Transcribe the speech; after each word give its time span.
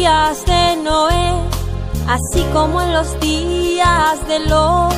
Días 0.00 0.46
de 0.46 0.76
Noé, 0.76 1.30
así 2.08 2.42
como 2.54 2.80
en 2.80 2.94
los 2.94 3.20
días 3.20 4.16
de 4.28 4.38
Lot, 4.48 4.94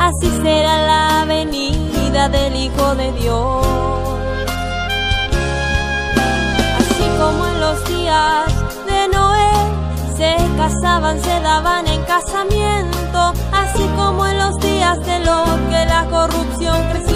así 0.00 0.28
será 0.42 0.74
la 0.92 1.24
venida 1.24 2.28
del 2.28 2.56
Hijo 2.56 2.96
de 2.96 3.12
Dios. 3.12 3.66
Así 6.80 7.06
como 7.20 7.46
en 7.46 7.60
los 7.60 7.78
días 7.94 8.48
de 8.90 9.00
Noé, 9.16 9.54
se 10.16 10.34
casaban, 10.56 11.22
se 11.22 11.40
daban 11.40 11.86
en 11.86 12.02
casamiento, 12.02 13.32
así 13.52 13.84
como 13.94 14.26
en 14.26 14.36
los 14.36 14.58
días 14.58 14.98
de 15.06 15.20
Lot, 15.26 15.60
que 15.70 15.84
la 15.94 16.06
corrupción 16.10 16.76
creció. 16.90 17.09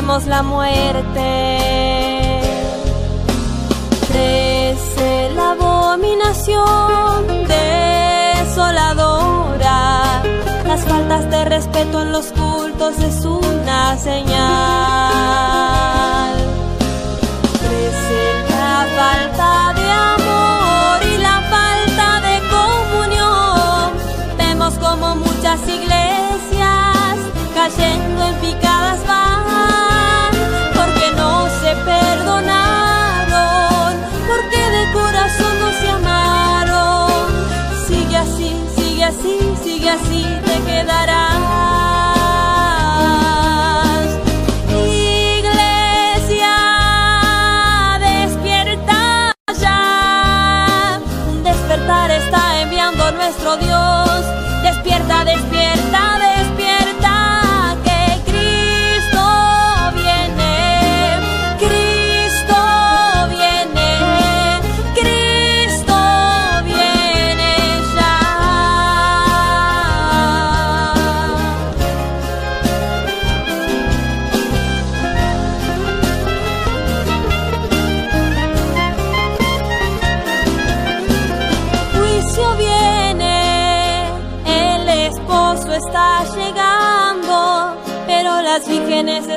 La 0.00 0.42
muerte. 0.44 1.58
Crece 4.06 5.30
la 5.34 5.50
abominación 5.52 7.26
desoladora. 8.44 10.22
Las 10.66 10.84
faltas 10.84 11.28
de 11.30 11.44
respeto 11.46 12.02
en 12.02 12.12
los 12.12 12.26
cultos 12.26 13.00
es 13.00 13.24
una 13.24 13.96
señal. 13.98 15.97
Así, 39.18 39.56
sigue 39.62 39.90
así, 39.90 40.24
te 40.44 40.70
quedarás. 40.70 41.77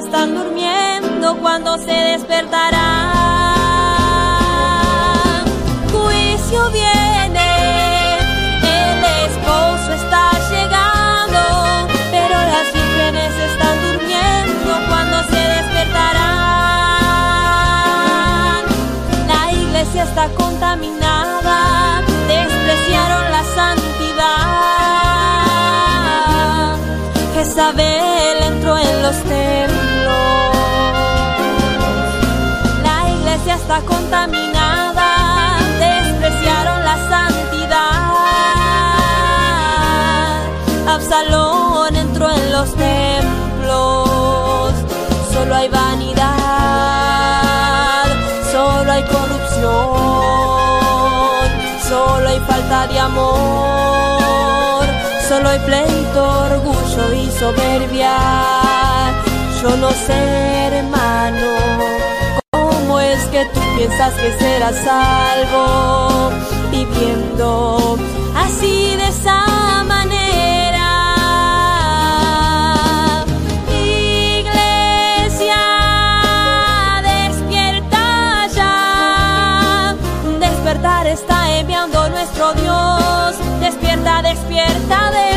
están 0.03 0.33
durmiendo, 0.33 1.37
cuando 1.37 1.77
se 1.77 1.93
despertarán. 2.11 3.11
Juicio 5.91 6.69
viene, 6.71 8.17
el 8.79 9.03
esposo 9.29 9.93
está 10.01 10.31
llegando, 10.51 11.41
pero 12.09 12.35
las 12.53 12.67
vírgenes 12.73 13.33
están 13.51 13.75
durmiendo, 13.87 14.69
cuando 14.89 15.17
se 15.31 15.41
despertarán. 15.55 16.41
La 19.27 19.43
iglesia 19.51 20.03
está 20.03 20.25
contaminada, 20.29 22.01
despreciaron 22.27 23.23
la 23.31 23.43
santidad. 23.55 24.41
Que 27.33 27.43
saber 27.45 28.00
los 29.11 29.23
templos. 29.23 30.55
La 32.83 33.09
iglesia 33.09 33.55
está 33.55 33.81
contaminada, 33.81 35.57
despreciaron 35.79 36.85
la 36.85 36.95
santidad. 37.09 38.01
Absalón 40.87 41.95
entró 41.95 42.31
en 42.31 42.51
los 42.53 42.73
templos, 42.75 44.73
solo 45.33 45.55
hay 45.55 45.67
vanidad, 45.67 46.31
solo 48.51 48.91
hay 48.91 49.03
corrupción, 49.03 49.71
solo 51.89 52.29
hay 52.29 52.39
falta 52.39 52.87
de 52.87 52.99
amor, 52.99 54.85
solo 55.27 55.49
hay 55.49 55.59
pleito, 55.59 56.21
orgullo 56.49 57.13
y 57.13 57.29
soberbia. 57.31 58.80
Yo 59.61 59.77
no 59.77 59.91
sé, 59.91 60.13
hermano, 60.73 61.47
cómo 62.51 62.99
es 62.99 63.19
que 63.25 63.45
tú 63.53 63.59
piensas 63.77 64.11
que 64.15 64.31
serás 64.39 64.75
salvo 64.77 66.31
viviendo 66.71 67.95
así 68.35 68.95
de 68.95 69.07
esa 69.07 69.83
manera. 69.83 70.87
Iglesia, 73.69 75.61
despierta 77.03 78.47
ya. 78.55 79.95
Despertar 80.39 81.05
está 81.05 81.59
enviando 81.59 82.09
nuestro 82.09 82.53
Dios. 82.55 83.35
Despierta, 83.59 84.23
despierta, 84.23 85.11
despierta. 85.11 85.30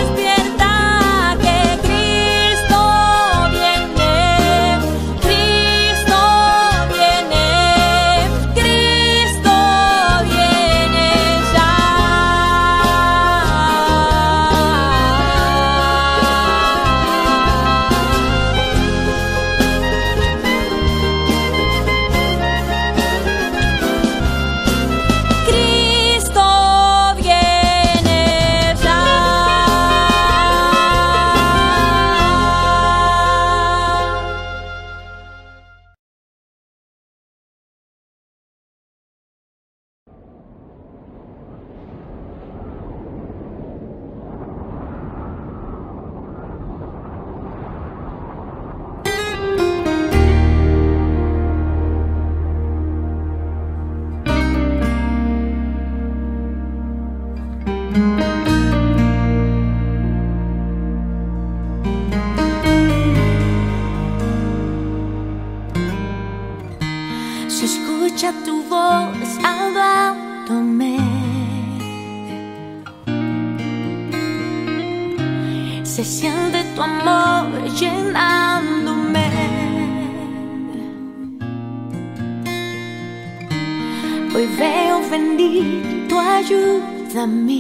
A 87.25 87.27
mí. 87.27 87.54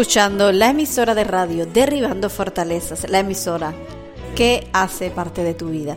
Escuchando 0.00 0.52
la 0.52 0.70
emisora 0.70 1.12
de 1.12 1.24
radio 1.24 1.66
Derribando 1.66 2.30
Fortalezas, 2.30 3.10
la 3.10 3.18
emisora 3.18 3.74
que 4.36 4.68
hace 4.72 5.10
parte 5.10 5.42
de 5.42 5.54
tu 5.54 5.70
vida. 5.70 5.96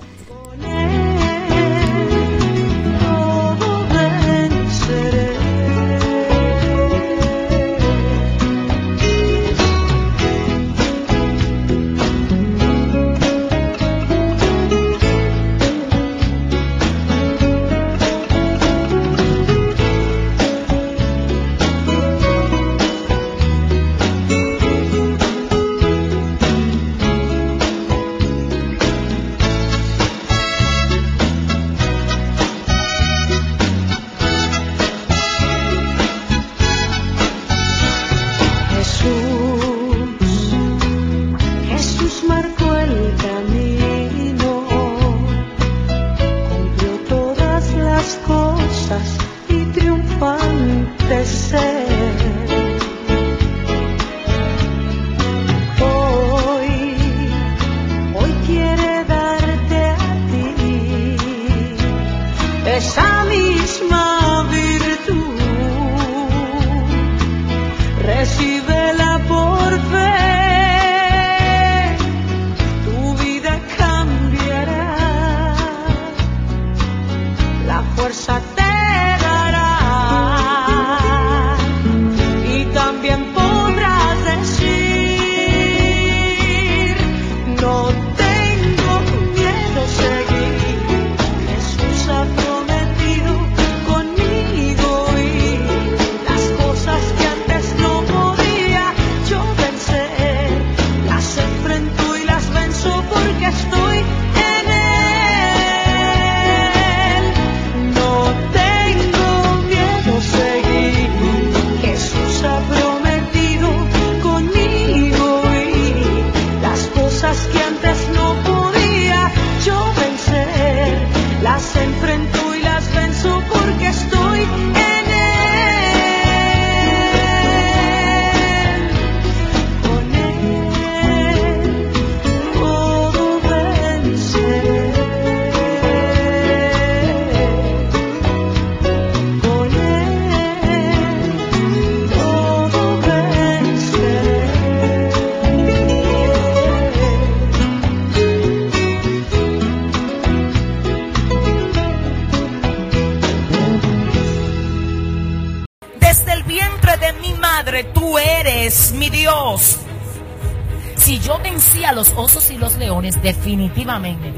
Definitivamente, 163.22 164.34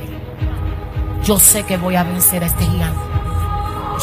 yo 1.24 1.40
sé 1.40 1.64
que 1.64 1.78
voy 1.78 1.96
a 1.96 2.04
vencer 2.04 2.44
a 2.44 2.48
este 2.48 2.66
gigante. 2.66 3.00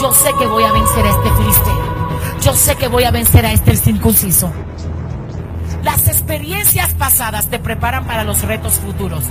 Yo 0.01 0.13
sé 0.15 0.31
que 0.39 0.47
voy 0.47 0.65
a 0.65 0.73
vencer 0.73 1.07
a 1.07 1.11
este 1.11 1.31
filisteo. 1.31 2.41
Yo 2.41 2.55
sé 2.55 2.77
que 2.77 2.89
voy 2.89 3.05
a 3.05 3.11
vencer 3.11 3.45
a 3.45 3.53
este 3.53 3.77
circunciso. 3.77 4.51
Las 5.83 6.09
experiencias 6.09 6.95
pasadas 6.95 7.49
te 7.49 7.59
preparan 7.59 8.07
para 8.07 8.25
los 8.25 8.43
retos 8.43 8.75
futuros. 8.75 9.25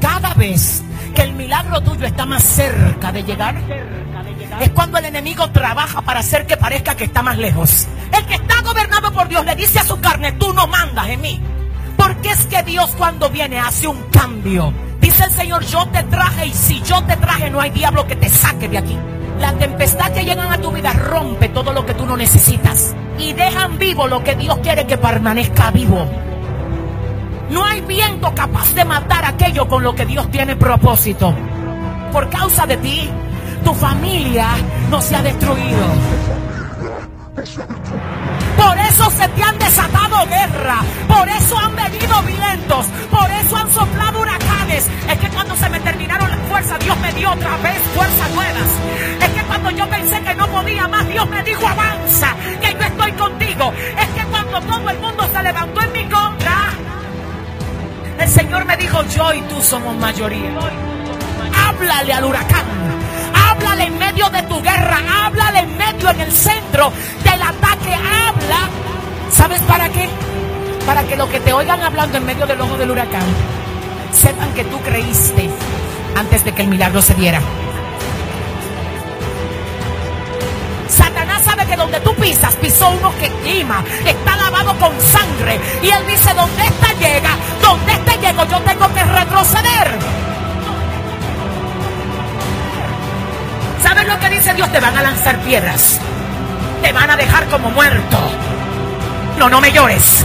Cada 0.00 0.34
vez 0.34 0.82
que 1.14 1.22
el 1.22 1.32
milagro 1.32 1.80
tuyo 1.80 2.06
está 2.06 2.26
más 2.26 2.42
cerca 2.42 3.12
de 3.12 3.22
llegar, 3.22 3.56
es 4.60 4.70
cuando 4.70 4.98
el 4.98 5.06
enemigo 5.06 5.50
trabaja 5.50 6.02
para 6.02 6.20
hacer 6.20 6.46
que 6.46 6.56
parezca 6.56 6.94
que 6.94 7.04
está 7.04 7.22
más 7.22 7.38
lejos. 7.38 7.86
El 8.12 8.26
que 8.26 8.34
está 8.34 8.60
gobernado 8.62 9.12
por 9.12 9.28
Dios 9.28 9.44
le 9.46 9.56
dice 9.56 9.78
a 9.78 9.84
su 9.84 9.98
carne, 10.00 10.32
tú 10.32 10.52
no 10.52 10.66
mandas 10.66 11.08
en 11.08 11.20
mí. 11.20 11.40
Es 12.30 12.46
que 12.46 12.62
Dios 12.64 12.90
cuando 12.98 13.30
viene 13.30 13.60
hace 13.60 13.86
un 13.86 14.02
cambio. 14.10 14.72
Dice 15.00 15.24
el 15.24 15.30
Señor, 15.30 15.64
yo 15.64 15.86
te 15.86 16.02
traje 16.02 16.46
y 16.46 16.52
si 16.52 16.82
yo 16.82 17.02
te 17.04 17.16
traje 17.16 17.50
no 17.50 17.60
hay 17.60 17.70
diablo 17.70 18.06
que 18.06 18.16
te 18.16 18.28
saque 18.28 18.68
de 18.68 18.78
aquí. 18.78 18.98
La 19.40 19.52
tempestad 19.52 20.12
que 20.12 20.24
llegan 20.24 20.52
a 20.52 20.58
tu 20.58 20.72
vida 20.72 20.92
rompe 20.92 21.48
todo 21.50 21.72
lo 21.72 21.86
que 21.86 21.94
tú 21.94 22.04
no 22.04 22.16
necesitas 22.16 22.96
y 23.18 23.32
dejan 23.32 23.78
vivo 23.78 24.08
lo 24.08 24.24
que 24.24 24.34
Dios 24.34 24.58
quiere 24.58 24.86
que 24.86 24.98
permanezca 24.98 25.70
vivo. 25.70 26.04
No 27.50 27.64
hay 27.64 27.80
viento 27.82 28.34
capaz 28.34 28.74
de 28.74 28.84
matar 28.84 29.24
aquello 29.24 29.68
con 29.68 29.84
lo 29.84 29.94
que 29.94 30.04
Dios 30.04 30.28
tiene 30.30 30.56
propósito. 30.56 31.32
Por 32.10 32.28
causa 32.28 32.66
de 32.66 32.76
ti, 32.78 33.08
tu 33.64 33.72
familia 33.72 34.48
no 34.90 35.00
se 35.00 35.14
ha 35.14 35.22
destruido. 35.22 35.86
Por 38.56 38.78
eso 38.78 39.10
se 39.10 39.28
te 39.28 39.42
han 39.42 39.58
desatado 39.58 40.26
guerra. 40.26 40.78
Por 41.08 41.28
eso 41.28 41.58
han 41.58 41.76
venido 41.76 42.22
vientos. 42.22 42.86
Por 43.10 43.30
eso 43.30 43.56
han 43.56 43.70
soplado 43.72 44.20
huracanes. 44.20 44.88
Es 45.08 45.18
que 45.18 45.28
cuando 45.28 45.56
se 45.56 45.68
me 45.68 45.80
terminaron 45.80 46.30
las 46.30 46.40
fuerzas, 46.48 46.78
Dios 46.80 46.98
me 46.98 47.12
dio 47.12 47.30
otra 47.30 47.56
vez 47.58 47.78
fuerzas 47.94 48.30
nuevas. 48.34 48.68
Es 49.20 49.28
que 49.28 49.42
cuando 49.42 49.70
yo 49.70 49.88
pensé 49.88 50.20
que 50.22 50.34
no 50.34 50.46
podía 50.48 50.88
más, 50.88 51.08
Dios 51.08 51.28
me 51.28 51.42
dijo 51.42 51.66
avanza, 51.66 52.34
que 52.60 52.72
yo 52.72 52.80
estoy 52.80 53.12
contigo. 53.12 53.72
Es 53.98 54.08
que 54.08 54.24
cuando 54.30 54.60
todo 54.60 54.90
el 54.90 54.98
mundo 54.98 55.28
se 55.32 55.42
levantó 55.42 55.82
en 55.82 55.92
mi 55.92 56.08
contra, 56.08 56.70
el 58.18 58.28
Señor 58.28 58.64
me 58.64 58.76
dijo, 58.76 59.02
yo 59.04 59.34
y 59.34 59.40
tú 59.42 59.60
somos 59.60 59.96
mayoría. 59.96 60.50
Háblale 61.68 62.12
al 62.12 62.24
huracán 62.24 63.05
háblale 63.56 63.84
en 63.84 63.98
medio 63.98 64.28
de 64.30 64.42
tu 64.42 64.60
guerra, 64.62 64.98
háblale 65.24 65.60
en 65.60 65.76
medio 65.76 66.10
en 66.10 66.20
el 66.20 66.32
centro 66.32 66.92
del 67.24 67.42
ataque, 67.42 67.94
habla. 67.94 68.68
¿Sabes 69.30 69.60
para 69.62 69.88
qué? 69.88 70.08
Para 70.86 71.04
que 71.04 71.16
lo 71.16 71.28
que 71.28 71.40
te 71.40 71.52
oigan 71.52 71.82
hablando 71.82 72.18
en 72.18 72.26
medio 72.26 72.46
del 72.46 72.60
ojo 72.60 72.76
del 72.76 72.90
huracán, 72.90 73.24
sepan 74.12 74.52
que 74.54 74.64
tú 74.64 74.80
creíste 74.82 75.50
antes 76.16 76.44
de 76.44 76.52
que 76.52 76.62
el 76.62 76.68
milagro 76.68 77.02
se 77.02 77.14
diera. 77.14 77.40
Satanás 80.88 81.42
sabe 81.44 81.66
que 81.66 81.76
donde 81.76 82.00
tú 82.00 82.14
pisas, 82.14 82.54
pisó 82.56 82.90
uno 82.90 83.12
que 83.18 83.28
clima, 83.42 83.84
está 84.06 84.36
lavado 84.36 84.78
con 84.78 84.92
sangre. 85.00 85.60
Y 85.82 85.88
él 85.88 86.06
dice, 86.06 86.32
donde 86.34 86.62
esta 86.62 86.92
llega, 86.94 87.30
donde 87.60 87.92
este 87.92 88.18
llego, 88.18 88.44
yo 88.44 88.60
tengo 88.60 88.92
que 88.94 89.04
retroceder. 89.04 90.35
¿Sabes 93.82 94.06
lo 94.06 94.18
que 94.18 94.30
dice 94.30 94.54
Dios? 94.54 94.70
Te 94.72 94.80
van 94.80 94.96
a 94.96 95.02
lanzar 95.02 95.38
piedras. 95.40 96.00
Te 96.82 96.92
van 96.92 97.10
a 97.10 97.16
dejar 97.16 97.46
como 97.48 97.70
muerto. 97.70 98.18
No, 99.38 99.48
no 99.48 99.60
me 99.60 99.72
llores. 99.72 100.24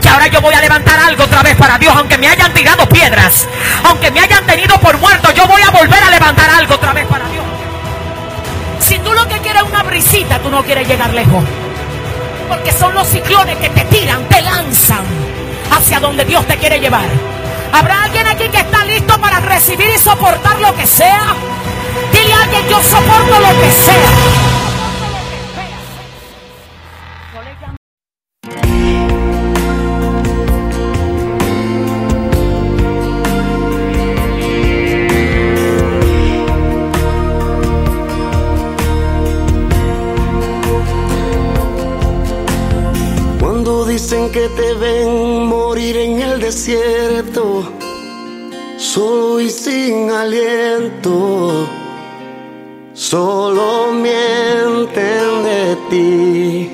Que 0.00 0.08
ahora 0.08 0.26
yo 0.28 0.40
voy 0.40 0.54
a 0.54 0.60
levantar 0.60 0.98
algo 0.98 1.24
otra 1.24 1.42
vez 1.42 1.56
para 1.56 1.78
Dios. 1.78 1.94
Aunque 1.96 2.18
me 2.18 2.28
hayan 2.28 2.52
tirado 2.54 2.88
piedras. 2.88 3.46
Aunque 3.84 4.10
me 4.10 4.20
hayan 4.20 4.44
tenido 4.46 4.78
por 4.80 4.96
muerto. 4.98 5.30
Yo 5.32 5.46
voy 5.46 5.62
a 5.62 5.70
volver 5.70 6.02
a 6.02 6.10
levantar 6.10 6.50
algo 6.50 6.74
otra 6.74 6.92
vez 6.92 7.06
para 7.06 7.26
Dios. 7.28 7.44
Si 8.80 8.98
tú 8.98 9.12
lo 9.12 9.26
que 9.28 9.38
quieres 9.38 9.62
es 9.62 9.68
una 9.68 9.82
brisita, 9.82 10.38
tú 10.38 10.50
no 10.50 10.62
quieres 10.64 10.88
llegar 10.88 11.10
lejos. 11.10 11.44
porque 12.48 12.72
son 12.72 12.92
los 12.94 13.06
ciclones 13.06 13.56
que 13.58 13.70
te 13.70 13.84
tiran, 13.84 14.24
te 14.28 14.42
lanzan 14.42 15.04
hacia 15.70 16.00
donde 16.00 16.24
Dios 16.24 16.44
te 16.48 16.56
quiere 16.56 16.80
llevar. 16.80 17.06
¿Habrá 17.72 18.02
alguien 18.02 18.26
aquí 18.26 18.48
que 18.48 18.58
está 18.58 18.84
listo 18.84 19.20
para 19.20 19.38
recibir 19.38 19.88
y 19.94 19.98
soportar 19.98 20.58
lo 20.58 20.74
que 20.74 20.84
sea? 20.84 21.32
Alguien, 22.32 22.68
yo 22.68 22.80
soporto 22.82 23.40
lo 23.40 23.60
que 23.60 23.70
sea. 23.70 24.19
Ti. 55.90 56.70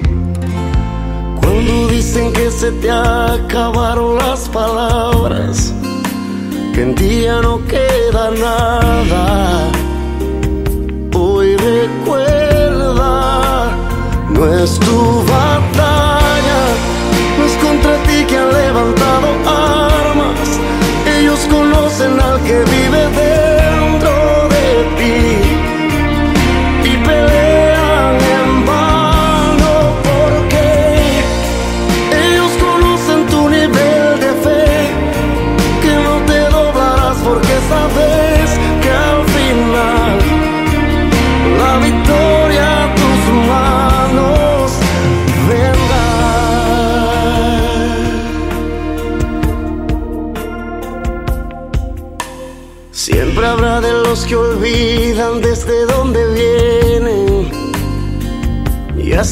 Cuando 1.41 1.89
dicen 1.89 2.33
que 2.33 2.51
se 2.51 2.71
te 2.73 2.91
acabaron 2.91 4.17
las 4.17 4.49
palabras, 4.51 5.75
que 6.75 6.83
en 6.83 6.95
ti 6.95 7.27
no 7.43 7.65
queda 7.67 8.31
nada, 8.31 9.73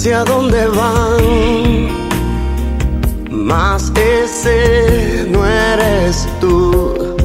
hacia 0.05 0.23
dónde 0.25 0.67
van. 0.69 1.89
Mas 3.31 3.91
ese 3.97 5.27
no 5.31 5.47
eres 5.47 6.29
tú. 6.43 7.17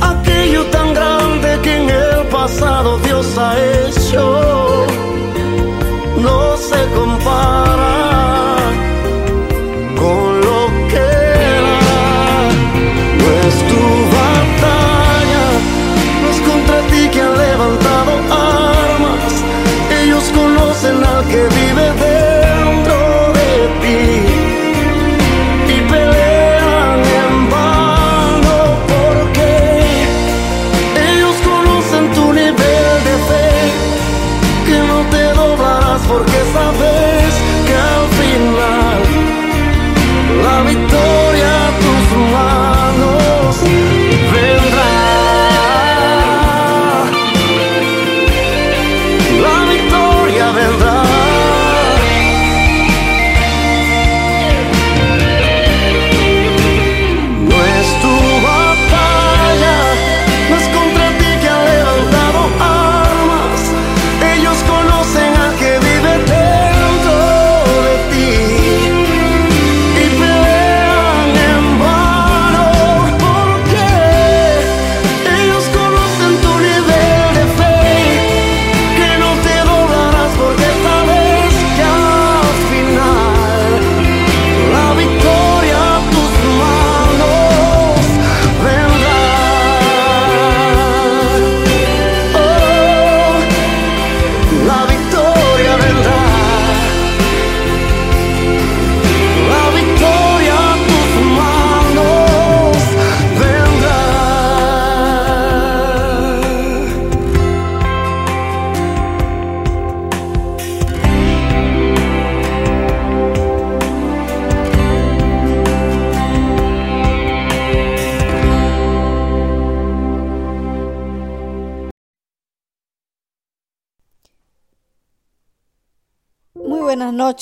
Aquello 0.00 0.66
tan 0.66 0.94
grande 0.94 1.58
que 1.64 1.76
en 1.76 1.90
el 1.90 2.26
pasado 2.30 2.98
Dios 2.98 3.26
ha 3.38 3.56
hecho 3.58 4.86
no 6.22 6.56
se 6.56 6.80
compara 6.94 7.13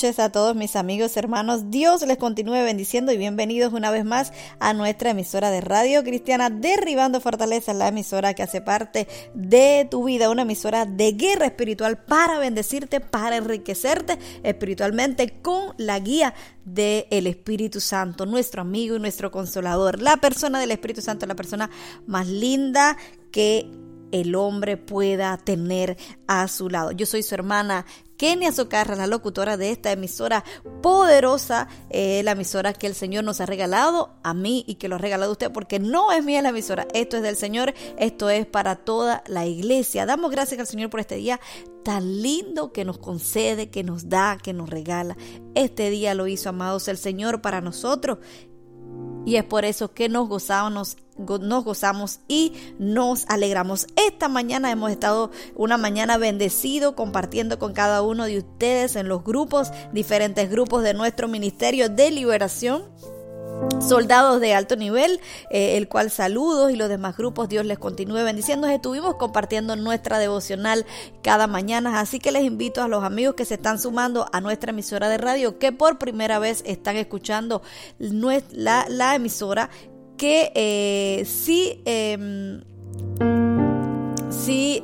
a 0.03 0.29
todos 0.33 0.53
mis 0.53 0.75
amigos, 0.75 1.15
hermanos. 1.15 1.69
Dios 1.71 2.05
les 2.05 2.17
continúe 2.17 2.55
bendiciendo 2.55 3.13
y 3.13 3.17
bienvenidos 3.17 3.71
una 3.71 3.89
vez 3.89 4.03
más 4.03 4.33
a 4.59 4.73
nuestra 4.73 5.11
emisora 5.11 5.49
de 5.49 5.61
radio 5.61 6.03
cristiana 6.03 6.49
Derribando 6.49 7.21
Fortaleza, 7.21 7.73
la 7.73 7.87
emisora 7.87 8.33
que 8.33 8.43
hace 8.43 8.59
parte 8.59 9.07
de 9.33 9.87
tu 9.89 10.03
vida, 10.03 10.29
una 10.29 10.41
emisora 10.41 10.85
de 10.85 11.13
guerra 11.13 11.45
espiritual 11.45 12.03
para 12.03 12.37
bendecirte, 12.37 12.99
para 12.99 13.37
enriquecerte 13.37 14.19
espiritualmente 14.43 15.39
con 15.41 15.73
la 15.77 15.99
guía 15.99 16.33
del 16.65 17.25
Espíritu 17.25 17.79
Santo, 17.79 18.25
nuestro 18.25 18.61
amigo 18.61 18.97
y 18.97 18.99
nuestro 18.99 19.31
consolador. 19.31 20.01
La 20.01 20.17
persona 20.17 20.59
del 20.59 20.71
Espíritu 20.71 21.01
Santo, 21.01 21.25
la 21.27 21.35
persona 21.35 21.69
más 22.07 22.27
linda 22.27 22.97
que 23.31 23.71
el 24.11 24.35
hombre 24.35 24.77
pueda 24.77 25.37
tener 25.37 25.97
a 26.27 26.47
su 26.47 26.69
lado. 26.69 26.91
Yo 26.91 27.05
soy 27.05 27.23
su 27.23 27.33
hermana 27.33 27.85
Kenia 28.23 28.53
Socarra, 28.53 28.95
la 28.95 29.05
locutora 29.05 29.57
de 29.57 29.71
esta 29.71 29.91
emisora 29.91 30.45
poderosa, 30.81 31.67
eh, 31.89 32.21
la 32.23 32.31
emisora 32.31 32.71
que 32.71 32.87
el 32.87 32.95
Señor 32.95 33.25
nos 33.25 33.41
ha 33.41 33.45
regalado 33.45 34.15
a 34.23 34.33
mí 34.33 34.63
y 34.65 34.75
que 34.75 34.87
lo 34.87 34.95
ha 34.95 34.97
regalado 34.97 35.29
a 35.29 35.33
usted, 35.33 35.51
porque 35.51 35.77
no 35.77 36.09
es 36.13 36.23
mía 36.23 36.41
la 36.41 36.47
emisora, 36.47 36.87
esto 36.93 37.17
es 37.17 37.23
del 37.23 37.35
Señor, 37.35 37.73
esto 37.97 38.29
es 38.29 38.45
para 38.45 38.77
toda 38.77 39.25
la 39.27 39.45
iglesia. 39.45 40.05
Damos 40.05 40.31
gracias 40.31 40.61
al 40.61 40.67
Señor 40.67 40.89
por 40.89 41.01
este 41.01 41.15
día 41.15 41.41
tan 41.83 42.21
lindo 42.21 42.71
que 42.71 42.85
nos 42.85 42.97
concede, 42.97 43.69
que 43.69 43.83
nos 43.83 44.07
da, 44.07 44.37
que 44.41 44.53
nos 44.53 44.69
regala. 44.69 45.17
Este 45.53 45.89
día 45.89 46.13
lo 46.13 46.25
hizo, 46.27 46.47
amados, 46.47 46.87
el 46.87 46.97
Señor 46.97 47.41
para 47.41 47.59
nosotros. 47.59 48.19
Y 49.25 49.35
es 49.35 49.43
por 49.43 49.65
eso 49.65 49.93
que 49.93 50.07
nos 50.07 50.29
gozamos 50.29 50.95
nos 51.17 51.63
gozamos 51.63 52.19
y 52.27 52.53
nos 52.79 53.25
alegramos. 53.29 53.87
Esta 53.95 54.27
mañana 54.27 54.71
hemos 54.71 54.91
estado 54.91 55.31
una 55.55 55.77
mañana 55.77 56.17
bendecido 56.17 56.95
compartiendo 56.95 57.59
con 57.59 57.73
cada 57.73 58.01
uno 58.01 58.25
de 58.25 58.39
ustedes 58.39 58.95
en 58.95 59.07
los 59.07 59.23
grupos, 59.23 59.71
diferentes 59.91 60.49
grupos 60.49 60.83
de 60.83 60.93
nuestro 60.93 61.27
Ministerio 61.27 61.89
de 61.89 62.11
Liberación 62.11 62.83
soldados 63.79 64.39
de 64.41 64.53
alto 64.53 64.75
nivel, 64.75 65.19
eh, 65.49 65.77
el 65.77 65.87
cual 65.87 66.11
saludos 66.11 66.71
y 66.71 66.75
los 66.75 66.89
demás 66.89 67.17
grupos, 67.17 67.49
Dios 67.49 67.65
les 67.65 67.77
continúe 67.77 68.23
bendiciendo. 68.23 68.67
Estuvimos 68.67 69.15
compartiendo 69.15 69.75
nuestra 69.75 70.19
devocional 70.19 70.85
cada 71.21 71.47
mañana, 71.47 71.99
así 71.99 72.19
que 72.19 72.31
les 72.31 72.43
invito 72.43 72.81
a 72.81 72.87
los 72.87 73.03
amigos 73.03 73.35
que 73.35 73.45
se 73.45 73.55
están 73.55 73.79
sumando 73.79 74.27
a 74.31 74.41
nuestra 74.41 74.71
emisora 74.71 75.09
de 75.09 75.17
radio, 75.17 75.59
que 75.59 75.71
por 75.71 75.97
primera 75.97 76.39
vez 76.39 76.63
están 76.65 76.97
escuchando 76.97 77.61
la, 77.99 78.85
la 78.89 79.15
emisora, 79.15 79.69
que 80.23 80.53
eh, 80.55 81.25
si 81.25 81.81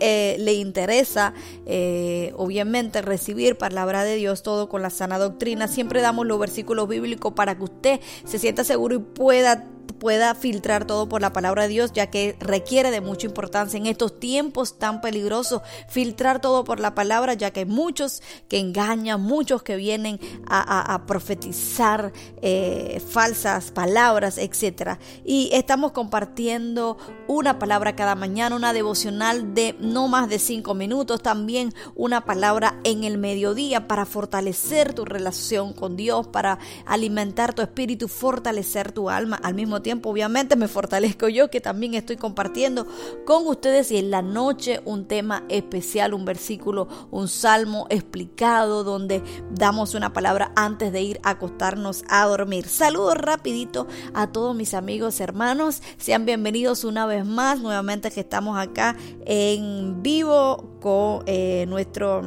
eh, 0.02 0.36
le 0.38 0.54
interesa, 0.54 1.34
eh, 1.66 2.34
obviamente, 2.36 3.02
recibir 3.02 3.58
palabra 3.58 4.04
de 4.04 4.18
Dios, 4.18 4.44
todo 4.44 4.68
con 4.68 4.82
la 4.82 4.90
sana 4.90 5.18
doctrina, 5.18 5.70
siempre 5.70 6.02
damos 6.02 6.28
los 6.28 6.40
versículos 6.40 6.90
bíblicos 6.90 7.32
para 7.36 7.56
que 7.56 7.64
usted 7.64 8.02
se 8.26 8.38
sienta 8.38 8.66
seguro 8.66 8.96
y 8.96 9.00
pueda 9.00 9.66
pueda 9.94 10.36
filtrar 10.36 10.86
todo 10.86 11.10
por 11.10 11.22
la 11.22 11.34
palabra 11.34 11.64
de 11.64 11.70
Dios, 11.70 11.92
ya 11.94 12.08
que 12.08 12.36
requiere 12.40 12.92
de 12.92 13.02
mucha 13.02 13.28
importancia 13.28 13.78
en 13.78 13.86
estos 13.86 14.20
tiempos 14.20 14.78
tan 14.78 15.02
peligrosos, 15.02 15.62
filtrar 15.88 16.42
todo 16.42 16.64
por 16.64 16.80
la 16.80 16.96
palabra, 16.96 17.34
ya 17.34 17.52
que 17.52 17.62
hay 17.62 17.66
muchos 17.66 18.22
que 18.48 18.60
engañan, 18.60 19.22
muchos 19.22 19.64
que 19.64 19.76
vienen 19.76 20.20
a, 20.48 21.04
profetizar 21.08 22.12
eh, 22.42 23.02
falsas 23.08 23.72
palabras, 23.72 24.38
etcétera. 24.38 25.00
Y 25.26 25.50
estamos 25.54 25.92
compartiendo 25.92 26.98
una 27.28 27.60
palabra 27.60 27.96
cada 27.96 28.16
mañana, 28.16 28.56
una 28.56 28.74
devocional 28.74 29.54
de 29.54 29.76
no 29.80 30.08
más 30.08 30.30
de 30.30 30.40
cinco 30.40 30.74
minutos, 30.74 31.22
también 31.22 31.74
una 31.96 32.26
palabra 32.26 32.80
en 32.84 33.04
el 33.04 33.18
mediodía 33.18 33.88
para 33.88 34.06
fortalecer 34.06 34.94
tu 34.94 35.06
relación 35.06 35.74
con 35.74 35.96
Dios, 35.96 36.28
para 36.28 36.60
alimentar 36.86 37.54
tu 37.54 37.62
espíritu, 37.62 38.08
fortalecer 38.08 38.92
tu 38.92 39.10
alma 39.10 39.40
al 39.42 39.54
mismo 39.54 39.79
tiempo 39.82 40.10
obviamente 40.10 40.56
me 40.56 40.68
fortalezco 40.68 41.28
yo 41.30 41.50
que 41.50 41.62
también 41.62 41.94
estoy 41.94 42.18
compartiendo 42.18 42.88
con 43.26 43.48
ustedes 43.48 43.92
y 43.92 43.98
en 43.98 44.12
la 44.12 44.22
noche 44.22 44.82
un 44.86 45.06
tema 45.06 45.44
especial, 45.50 46.14
un 46.14 46.26
versículo, 46.26 46.88
un 47.12 47.28
salmo 47.28 47.88
explicado 47.90 48.84
donde 48.84 49.22
damos 49.52 49.94
una 49.94 50.14
palabra 50.14 50.52
antes 50.56 50.92
de 50.92 51.02
ir 51.02 51.20
a 51.24 51.32
acostarnos 51.32 52.04
a 52.10 52.26
dormir. 52.26 52.68
Saludos 52.68 53.16
rapidito 53.18 53.88
a 54.14 54.28
todos 54.28 54.56
mis 54.56 54.74
amigos, 54.74 55.20
hermanos, 55.20 55.82
sean 55.98 56.26
bienvenidos 56.26 56.84
una 56.84 57.06
vez 57.06 57.26
más, 57.26 57.60
nuevamente 57.60 58.12
que 58.12 58.22
estamos 58.22 58.58
acá 58.58 58.96
en 59.26 60.02
vivo 60.02 60.78
con 60.82 61.24
eh, 61.26 61.66
nuestro... 61.68 62.22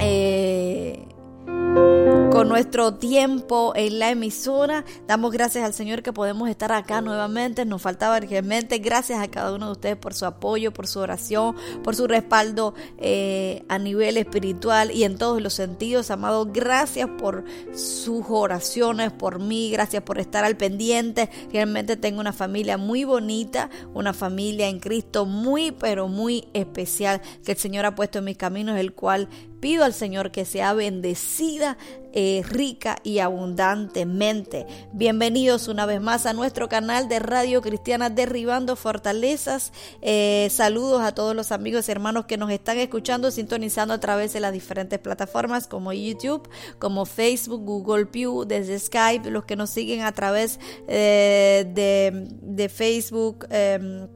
Eh, 0.00 1.07
con 2.38 2.48
nuestro 2.48 2.94
tiempo 2.94 3.72
en 3.74 3.98
la 3.98 4.10
emisora. 4.10 4.84
Damos 5.08 5.32
gracias 5.32 5.64
al 5.64 5.74
Señor 5.74 6.04
que 6.04 6.12
podemos 6.12 6.48
estar 6.48 6.70
acá 6.70 7.00
nuevamente. 7.00 7.64
Nos 7.64 7.82
faltaba 7.82 8.20
realmente 8.20 8.78
gracias 8.78 9.20
a 9.20 9.26
cada 9.26 9.52
uno 9.52 9.66
de 9.66 9.72
ustedes 9.72 9.96
por 9.96 10.14
su 10.14 10.24
apoyo, 10.24 10.72
por 10.72 10.86
su 10.86 11.00
oración, 11.00 11.56
por 11.82 11.96
su 11.96 12.06
respaldo 12.06 12.74
eh, 12.98 13.64
a 13.68 13.80
nivel 13.80 14.16
espiritual 14.16 14.92
y 14.92 15.02
en 15.02 15.18
todos 15.18 15.42
los 15.42 15.52
sentidos. 15.52 16.12
Amado, 16.12 16.46
gracias 16.46 17.08
por 17.18 17.44
sus 17.74 18.26
oraciones, 18.28 19.10
por 19.10 19.40
mí, 19.40 19.72
gracias 19.72 20.04
por 20.04 20.20
estar 20.20 20.44
al 20.44 20.56
pendiente. 20.56 21.28
Realmente 21.52 21.96
tengo 21.96 22.20
una 22.20 22.32
familia 22.32 22.78
muy 22.78 23.02
bonita, 23.02 23.68
una 23.94 24.12
familia 24.12 24.68
en 24.68 24.78
Cristo 24.78 25.26
muy, 25.26 25.72
pero 25.72 26.06
muy 26.06 26.46
especial 26.52 27.20
que 27.44 27.50
el 27.50 27.58
Señor 27.58 27.84
ha 27.84 27.96
puesto 27.96 28.20
en 28.20 28.26
mis 28.26 28.36
caminos, 28.36 28.78
el 28.78 28.92
cual 28.92 29.28
Pido 29.60 29.84
al 29.84 29.92
Señor 29.92 30.30
que 30.30 30.44
sea 30.44 30.72
bendecida 30.72 31.76
eh, 32.12 32.42
rica 32.48 32.98
y 33.02 33.18
abundantemente. 33.18 34.66
Bienvenidos 34.92 35.66
una 35.66 35.84
vez 35.84 36.00
más 36.00 36.26
a 36.26 36.32
nuestro 36.32 36.68
canal 36.68 37.08
de 37.08 37.18
Radio 37.18 37.60
Cristiana 37.60 38.08
Derribando 38.08 38.76
Fortalezas. 38.76 39.72
Eh, 40.00 40.48
saludos 40.50 41.02
a 41.02 41.12
todos 41.12 41.34
los 41.34 41.50
amigos 41.50 41.88
y 41.88 41.92
hermanos 41.92 42.26
que 42.26 42.36
nos 42.36 42.50
están 42.50 42.78
escuchando, 42.78 43.32
sintonizando 43.32 43.94
a 43.94 44.00
través 44.00 44.32
de 44.32 44.40
las 44.40 44.52
diferentes 44.52 45.00
plataformas 45.00 45.66
como 45.66 45.92
YouTube, 45.92 46.48
como 46.78 47.04
Facebook, 47.04 47.64
Google 47.64 48.06
Pew, 48.06 48.44
desde 48.44 48.78
Skype, 48.78 49.28
los 49.28 49.44
que 49.44 49.56
nos 49.56 49.70
siguen 49.70 50.02
a 50.02 50.12
través 50.12 50.60
eh, 50.86 51.66
de, 51.74 52.28
de, 52.42 52.68
Facebook. 52.68 53.46
Em, 53.50 54.06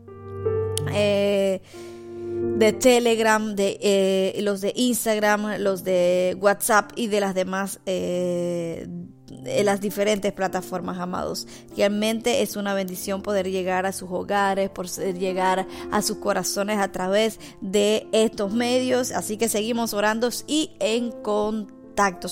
de 2.43 2.73
Telegram, 2.73 3.55
de 3.55 3.79
eh, 3.81 4.41
los 4.43 4.61
de 4.61 4.73
Instagram, 4.77 5.59
los 5.59 5.85
de 5.85 6.37
WhatsApp 6.41 6.93
y 6.97 7.07
de 7.07 7.21
las 7.21 7.35
demás, 7.35 7.81
eh, 7.87 8.87
de 9.29 9.65
las 9.65 9.81
diferentes 9.81 10.33
plataformas, 10.33 10.99
amados. 10.99 11.47
Realmente 11.77 12.43
es 12.43 12.57
una 12.57 12.75
bendición 12.75 13.23
poder 13.23 13.51
llegar 13.51 13.87
a 13.87 13.93
sus 13.93 14.11
hogares, 14.11 14.71
poder 14.71 15.19
llegar 15.19 15.67
a 15.91 16.03
sus 16.03 16.19
corazones 16.19 16.79
a 16.79 16.91
través 16.93 17.39
de 17.61 18.09
estos 18.13 18.53
medios. 18.53 19.13
Así 19.13 19.37
que 19.37 19.49
seguimos 19.49 19.95
orando 19.95 20.29
y 20.47 20.73
en 20.81 21.11
contacto 21.11 21.82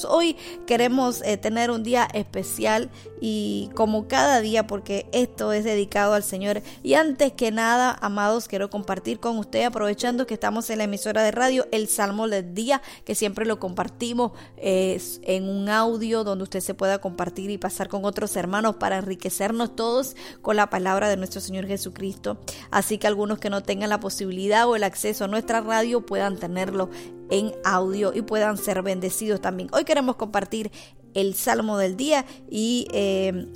Hoy 0.08 0.36
queremos 0.66 1.22
eh, 1.22 1.36
tener 1.36 1.70
un 1.70 1.82
día 1.82 2.08
especial 2.14 2.90
y 3.20 3.70
como 3.74 4.08
cada 4.08 4.40
día 4.40 4.66
porque 4.66 5.06
esto 5.12 5.52
es 5.52 5.64
dedicado 5.64 6.14
al 6.14 6.22
Señor. 6.22 6.62
Y 6.82 6.94
antes 6.94 7.32
que 7.32 7.50
nada, 7.50 7.96
amados, 8.00 8.48
quiero 8.48 8.70
compartir 8.70 9.20
con 9.20 9.38
usted, 9.38 9.64
aprovechando 9.64 10.26
que 10.26 10.34
estamos 10.34 10.70
en 10.70 10.78
la 10.78 10.84
emisora 10.84 11.22
de 11.22 11.30
radio, 11.30 11.66
el 11.72 11.88
Salmo 11.88 12.26
del 12.26 12.54
Día, 12.54 12.80
que 13.04 13.14
siempre 13.14 13.44
lo 13.44 13.58
compartimos 13.58 14.32
en 14.56 15.48
un 15.48 15.68
audio 15.68 16.24
donde 16.24 16.44
usted 16.44 16.60
se 16.60 16.74
pueda 16.74 16.98
compartir 16.98 17.50
y 17.50 17.58
pasar 17.58 17.88
con 17.88 18.04
otros 18.04 18.36
hermanos 18.36 18.76
para 18.76 18.98
enriquecernos 18.98 19.76
todos 19.76 20.16
con 20.42 20.56
la 20.56 20.70
palabra 20.70 21.08
de 21.08 21.16
nuestro 21.16 21.40
Señor 21.40 21.66
Jesucristo. 21.66 22.38
Así 22.70 22.98
que 22.98 23.06
algunos 23.06 23.38
que 23.38 23.50
no 23.50 23.62
tengan 23.62 23.90
la 23.90 24.00
posibilidad 24.00 24.68
o 24.68 24.76
el 24.76 24.84
acceso 24.84 25.24
a 25.24 25.28
nuestra 25.28 25.60
radio 25.60 26.04
puedan 26.04 26.38
tenerlo 26.38 26.88
en 27.30 27.52
audio 27.64 28.12
y 28.14 28.22
puedan 28.22 28.56
ser 28.56 28.82
bendecidos 28.82 29.40
también. 29.40 29.68
Hoy 29.72 29.84
queremos 29.84 30.16
compartir 30.16 30.70
el 31.14 31.34
Salmo 31.34 31.78
del 31.78 31.96
día 31.96 32.24
y 32.48 32.86
eh, 32.92 33.46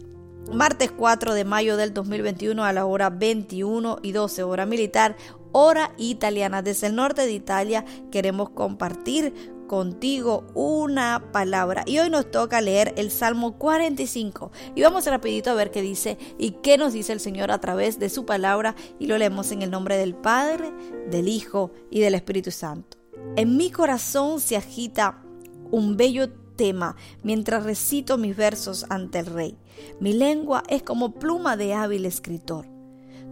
martes 0.53 0.91
4 0.93 1.35
de 1.35 1.45
mayo 1.45 1.77
del 1.77 1.95
2021 1.95 2.65
a 2.65 2.73
la 2.73 2.87
hora 2.87 3.11
21 3.11 3.99
y 4.03 4.13
12 4.13 4.43
hora 4.43 4.67
militar, 4.67 5.17
hora 5.53 5.93
italiana. 5.99 6.63
Desde 6.63 6.89
el 6.89 6.97
norte 6.97 7.23
de 7.23 7.33
Italia 7.33 7.85
queremos 8.11 8.51
compartir 8.51 9.55
contigo 9.67 10.47
una 10.55 11.31
palabra. 11.33 11.83
Y 11.87 11.99
hoy 11.99 12.11
nos 12.11 12.31
toca 12.31 12.61
leer 12.61 12.95
el 12.97 13.11
Salmo 13.11 13.59
45. 13.59 14.53
Y 14.75 14.83
vamos 14.83 15.07
rapidito 15.07 15.51
a 15.51 15.55
ver 15.55 15.71
qué 15.71 15.83
dice 15.83 16.19
y 16.39 16.53
qué 16.63 16.79
nos 16.79 16.93
dice 16.93 17.13
el 17.13 17.21
Señor 17.21 17.51
a 17.51 17.61
través 17.61 17.99
de 17.99 18.09
su 18.09 18.27
palabra. 18.27 18.75
Y 18.99 19.07
lo 19.07 19.19
leemos 19.19 19.51
en 19.53 19.63
el 19.63 19.71
nombre 19.71 19.97
del 19.97 20.15
Padre, 20.15 20.73
del 21.11 21.29
Hijo 21.29 21.73
y 21.91 22.01
del 22.01 22.15
Espíritu 22.15 22.51
Santo. 22.51 23.04
En 23.37 23.57
mi 23.57 23.71
corazón 23.71 24.41
se 24.41 24.57
agita 24.57 25.23
un 25.71 25.97
bello 25.97 26.31
tema 26.57 26.97
mientras 27.23 27.65
recito 27.65 28.17
mis 28.17 28.37
versos 28.37 28.87
ante 28.89 29.19
el 29.19 29.27
rey. 29.27 29.59
Mi 30.01 30.13
lengua 30.13 30.63
es 30.69 30.83
como 30.83 31.15
pluma 31.15 31.57
de 31.57 31.75
hábil 31.75 32.07
escritor. 32.07 32.67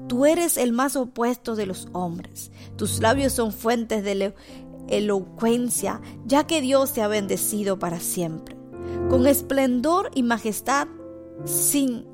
Tú 0.09 0.27
eres 0.27 0.57
el 0.57 0.73
más 0.73 0.97
opuesto 0.97 1.55
de 1.55 1.67
los 1.67 1.89
hombres. 1.93 2.51
Tus 2.77 3.01
labios 3.01 3.33
son 3.33 3.53
fuentes 3.53 4.03
de 4.03 4.35
elocuencia, 4.89 6.01
ya 6.27 6.47
que 6.47 6.61
Dios 6.61 6.93
te 6.93 7.03
ha 7.03 7.09
bendecido 7.09 7.79
para 7.79 8.01
siempre. 8.01 8.57
Con 9.09 9.27
esplendor 9.27 10.11
y 10.15 10.23
majestad, 10.23 10.89
sin 11.45 12.07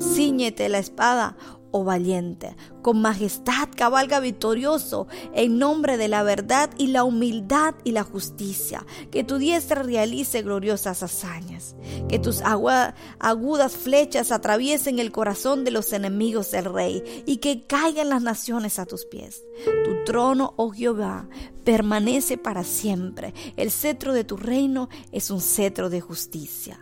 ciñete 0.00 0.68
la 0.68 0.78
espada, 0.78 1.36
oh 1.72 1.84
valiente, 1.84 2.56
con 2.82 3.00
majestad 3.02 3.68
cabalga 3.74 4.20
victorioso 4.20 5.08
en 5.34 5.58
nombre 5.58 5.96
de 5.96 6.08
la 6.08 6.22
verdad 6.22 6.70
y 6.78 6.88
la 6.88 7.04
humildad 7.04 7.74
y 7.84 7.92
la 7.92 8.04
justicia. 8.04 8.86
Que 9.10 9.24
tu 9.24 9.38
diestra 9.38 9.82
realice 9.82 10.42
gloriosas 10.42 11.02
hazañas. 11.02 11.74
Que 12.08 12.18
tus 12.18 12.42
agudas 12.42 13.72
flechas 13.76 14.30
atraviesen 14.30 14.98
el 14.98 15.10
corazón 15.12 15.64
de 15.64 15.70
los 15.70 15.92
enemigos 15.92 16.50
del 16.50 16.66
rey 16.66 17.24
y 17.26 17.38
que 17.38 17.66
caigan 17.66 18.08
las 18.08 18.22
naciones 18.22 18.78
a 18.78 18.86
tus 18.86 19.04
pies. 19.06 19.42
Tu 19.84 20.04
trono, 20.04 20.54
oh 20.56 20.70
Jehová, 20.70 21.28
permanece 21.64 22.36
para 22.38 22.64
siempre. 22.64 23.34
El 23.56 23.70
cetro 23.70 24.12
de 24.12 24.24
tu 24.24 24.36
reino 24.36 24.88
es 25.12 25.30
un 25.30 25.40
cetro 25.40 25.90
de 25.90 26.00
justicia. 26.00 26.78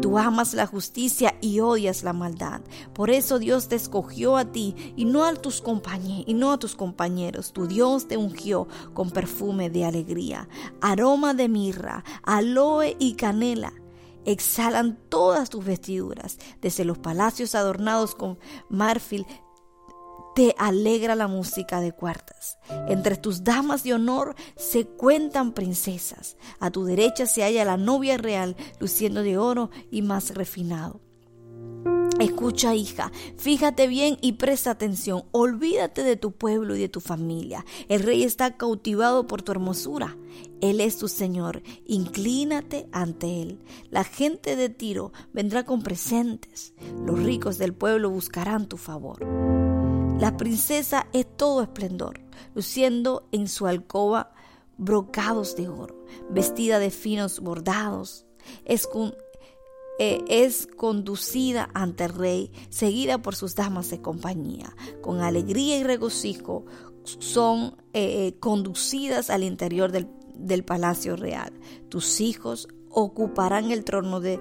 Tú 0.00 0.18
amas 0.18 0.54
la 0.54 0.66
justicia 0.66 1.36
y 1.40 1.60
odias 1.60 2.02
la 2.02 2.12
maldad. 2.12 2.60
Por 2.92 3.10
eso 3.10 3.38
Dios 3.38 3.68
te 3.68 3.76
escogió 3.76 4.36
a 4.36 4.46
ti 4.46 4.74
y 4.96 5.04
no 5.04 5.24
al 5.24 5.40
tus 5.40 5.60
compañeros 5.60 6.24
y 6.26 6.34
no 6.34 6.52
a 6.52 6.58
tus 6.58 6.74
compañeros. 6.74 7.52
Tu 7.52 7.66
Dios 7.66 8.08
te 8.08 8.16
ungió 8.16 8.68
con 8.92 9.10
perfume 9.10 9.70
de 9.70 9.84
alegría, 9.84 10.48
aroma 10.80 11.34
de 11.34 11.48
mirra, 11.48 12.04
aloe 12.22 12.96
y 12.98 13.14
canela 13.14 13.72
exhalan 14.24 14.98
todas 15.08 15.50
tus 15.50 15.64
vestiduras, 15.64 16.38
desde 16.60 16.84
los 16.84 16.98
palacios 16.98 17.54
adornados 17.54 18.14
con 18.14 18.38
marfil 18.68 19.26
te 20.34 20.54
alegra 20.58 21.14
la 21.14 21.28
música 21.28 21.80
de 21.80 21.92
cuartas. 21.92 22.58
Entre 22.88 23.16
tus 23.16 23.44
damas 23.44 23.84
de 23.84 23.94
honor 23.94 24.34
se 24.56 24.86
cuentan 24.86 25.52
princesas. 25.52 26.36
A 26.60 26.70
tu 26.70 26.84
derecha 26.84 27.26
se 27.26 27.42
halla 27.42 27.64
la 27.64 27.76
novia 27.76 28.16
real, 28.16 28.56
luciendo 28.80 29.22
de 29.22 29.38
oro 29.38 29.70
y 29.90 30.02
más 30.02 30.34
refinado. 30.34 31.00
Escucha, 32.20 32.76
hija, 32.76 33.10
fíjate 33.36 33.88
bien 33.88 34.18
y 34.20 34.34
presta 34.34 34.70
atención. 34.70 35.24
Olvídate 35.32 36.04
de 36.04 36.16
tu 36.16 36.30
pueblo 36.30 36.76
y 36.76 36.80
de 36.80 36.88
tu 36.88 37.00
familia. 37.00 37.64
El 37.88 38.02
rey 38.04 38.22
está 38.22 38.56
cautivado 38.56 39.26
por 39.26 39.42
tu 39.42 39.50
hermosura. 39.50 40.16
Él 40.60 40.80
es 40.80 40.96
tu 40.96 41.08
Señor. 41.08 41.62
Inclínate 41.86 42.86
ante 42.92 43.42
Él. 43.42 43.60
La 43.90 44.04
gente 44.04 44.54
de 44.54 44.68
Tiro 44.68 45.12
vendrá 45.32 45.64
con 45.64 45.82
presentes. 45.82 46.72
Los 47.04 47.20
ricos 47.20 47.58
del 47.58 47.74
pueblo 47.74 48.10
buscarán 48.10 48.68
tu 48.68 48.76
favor. 48.76 49.63
La 50.18 50.36
princesa 50.36 51.06
es 51.12 51.26
todo 51.36 51.62
esplendor, 51.62 52.20
luciendo 52.54 53.28
en 53.32 53.48
su 53.48 53.66
alcoba 53.66 54.32
brocados 54.78 55.56
de 55.56 55.68
oro, 55.68 56.04
vestida 56.30 56.78
de 56.78 56.90
finos 56.90 57.40
bordados. 57.40 58.24
Es, 58.64 58.88
eh, 59.98 60.24
conducida 60.76 61.68
ante 61.74 62.04
el 62.04 62.14
rey, 62.14 62.52
seguida 62.70 63.18
por 63.18 63.34
sus 63.34 63.56
damas 63.56 63.90
de 63.90 64.00
compañía. 64.00 64.74
Con 65.02 65.20
alegría 65.20 65.78
y 65.78 65.82
regocijo 65.82 66.64
son 67.04 67.76
eh, 67.92 68.28
eh, 68.28 68.34
conducidas 68.38 69.30
al 69.30 69.42
interior 69.42 69.90
del, 69.90 70.08
del 70.36 70.64
palacio 70.64 71.16
real. 71.16 71.52
Tus 71.88 72.20
hijos 72.20 72.68
ocuparán 72.88 73.72
el 73.72 73.84
trono 73.84 74.20
de 74.20 74.40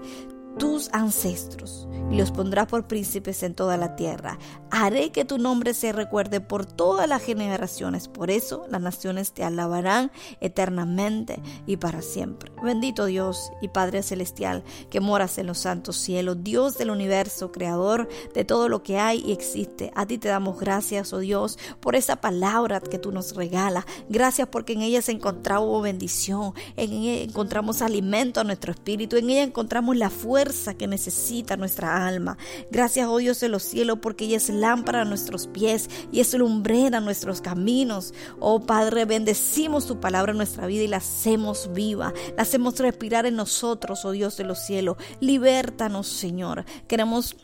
tus 0.57 0.89
ancestros 0.93 1.87
y 2.11 2.17
los 2.17 2.31
pondrás 2.31 2.67
por 2.67 2.87
príncipes 2.87 3.41
en 3.43 3.55
toda 3.55 3.77
la 3.77 3.95
tierra. 3.95 4.37
Haré 4.69 5.11
que 5.11 5.25
tu 5.25 5.37
nombre 5.37 5.73
se 5.73 5.91
recuerde 5.91 6.41
por 6.41 6.65
todas 6.65 7.07
las 7.07 7.23
generaciones. 7.23 8.07
Por 8.07 8.29
eso 8.29 8.65
las 8.69 8.81
naciones 8.81 9.31
te 9.31 9.43
alabarán 9.43 10.11
eternamente 10.39 11.41
y 11.65 11.77
para 11.77 12.01
siempre. 12.01 12.51
Bendito 12.61 13.05
Dios 13.05 13.51
y 13.61 13.69
Padre 13.69 14.03
Celestial 14.03 14.63
que 14.91 14.99
moras 14.99 15.37
en 15.37 15.47
los 15.47 15.59
santos 15.59 15.95
cielos, 15.95 16.37
Dios 16.43 16.77
del 16.77 16.91
universo, 16.91 17.51
creador 17.51 18.07
de 18.33 18.45
todo 18.45 18.69
lo 18.69 18.83
que 18.83 18.99
hay 18.99 19.23
y 19.25 19.31
existe. 19.31 19.91
A 19.95 20.05
ti 20.05 20.17
te 20.17 20.27
damos 20.27 20.59
gracias, 20.59 21.13
oh 21.13 21.19
Dios, 21.19 21.57
por 21.79 21.95
esa 21.95 22.17
palabra 22.17 22.79
que 22.79 22.99
tú 22.99 23.11
nos 23.11 23.35
regalas. 23.35 23.85
Gracias 24.09 24.47
porque 24.49 24.73
en 24.73 24.81
ella 24.81 25.01
se 25.01 25.13
encontramos 25.13 25.81
bendición, 25.81 26.53
en 26.77 26.93
ella 26.93 27.23
encontramos 27.23 27.81
alimento 27.81 28.39
a 28.39 28.43
nuestro 28.43 28.71
espíritu, 28.71 29.15
en 29.15 29.29
ella 29.29 29.43
encontramos 29.43 29.95
la 29.95 30.09
fuerza 30.09 30.42
que 30.77 30.87
necesita 30.87 31.55
nuestra 31.55 32.05
alma. 32.05 32.37
Gracias, 32.69 33.07
oh 33.07 33.17
Dios 33.17 33.39
de 33.39 33.49
los 33.49 33.63
cielos, 33.63 33.99
porque 34.01 34.25
ella 34.25 34.37
es 34.37 34.49
lámpara 34.49 35.01
a 35.01 35.05
nuestros 35.05 35.47
pies 35.47 35.89
y 36.11 36.19
es 36.19 36.33
lumbrera 36.33 36.97
a 36.97 37.01
nuestros 37.01 37.41
caminos. 37.41 38.13
Oh 38.39 38.59
Padre, 38.61 39.05
bendecimos 39.05 39.87
tu 39.87 39.99
palabra 39.99 40.31
en 40.31 40.37
nuestra 40.37 40.67
vida 40.67 40.83
y 40.83 40.87
la 40.87 40.97
hacemos 40.97 41.71
viva, 41.73 42.13
la 42.35 42.43
hacemos 42.43 42.77
respirar 42.79 43.25
en 43.25 43.35
nosotros, 43.35 44.03
oh 44.05 44.11
Dios 44.11 44.37
de 44.37 44.43
los 44.43 44.59
cielos. 44.59 44.97
Libértanos, 45.19 46.07
Señor. 46.07 46.65
Queremos 46.87 47.35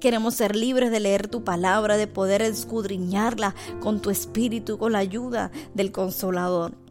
Queremos 0.00 0.34
ser 0.34 0.54
libres 0.54 0.90
de 0.90 1.00
leer 1.00 1.28
tu 1.28 1.44
palabra, 1.44 1.96
de 1.96 2.06
poder 2.06 2.42
escudriñarla 2.42 3.54
con 3.80 4.02
tu 4.02 4.10
espíritu, 4.10 4.76
con 4.76 4.92
la 4.92 4.98
ayuda 4.98 5.50
del 5.72 5.92
consolador. 5.92 6.83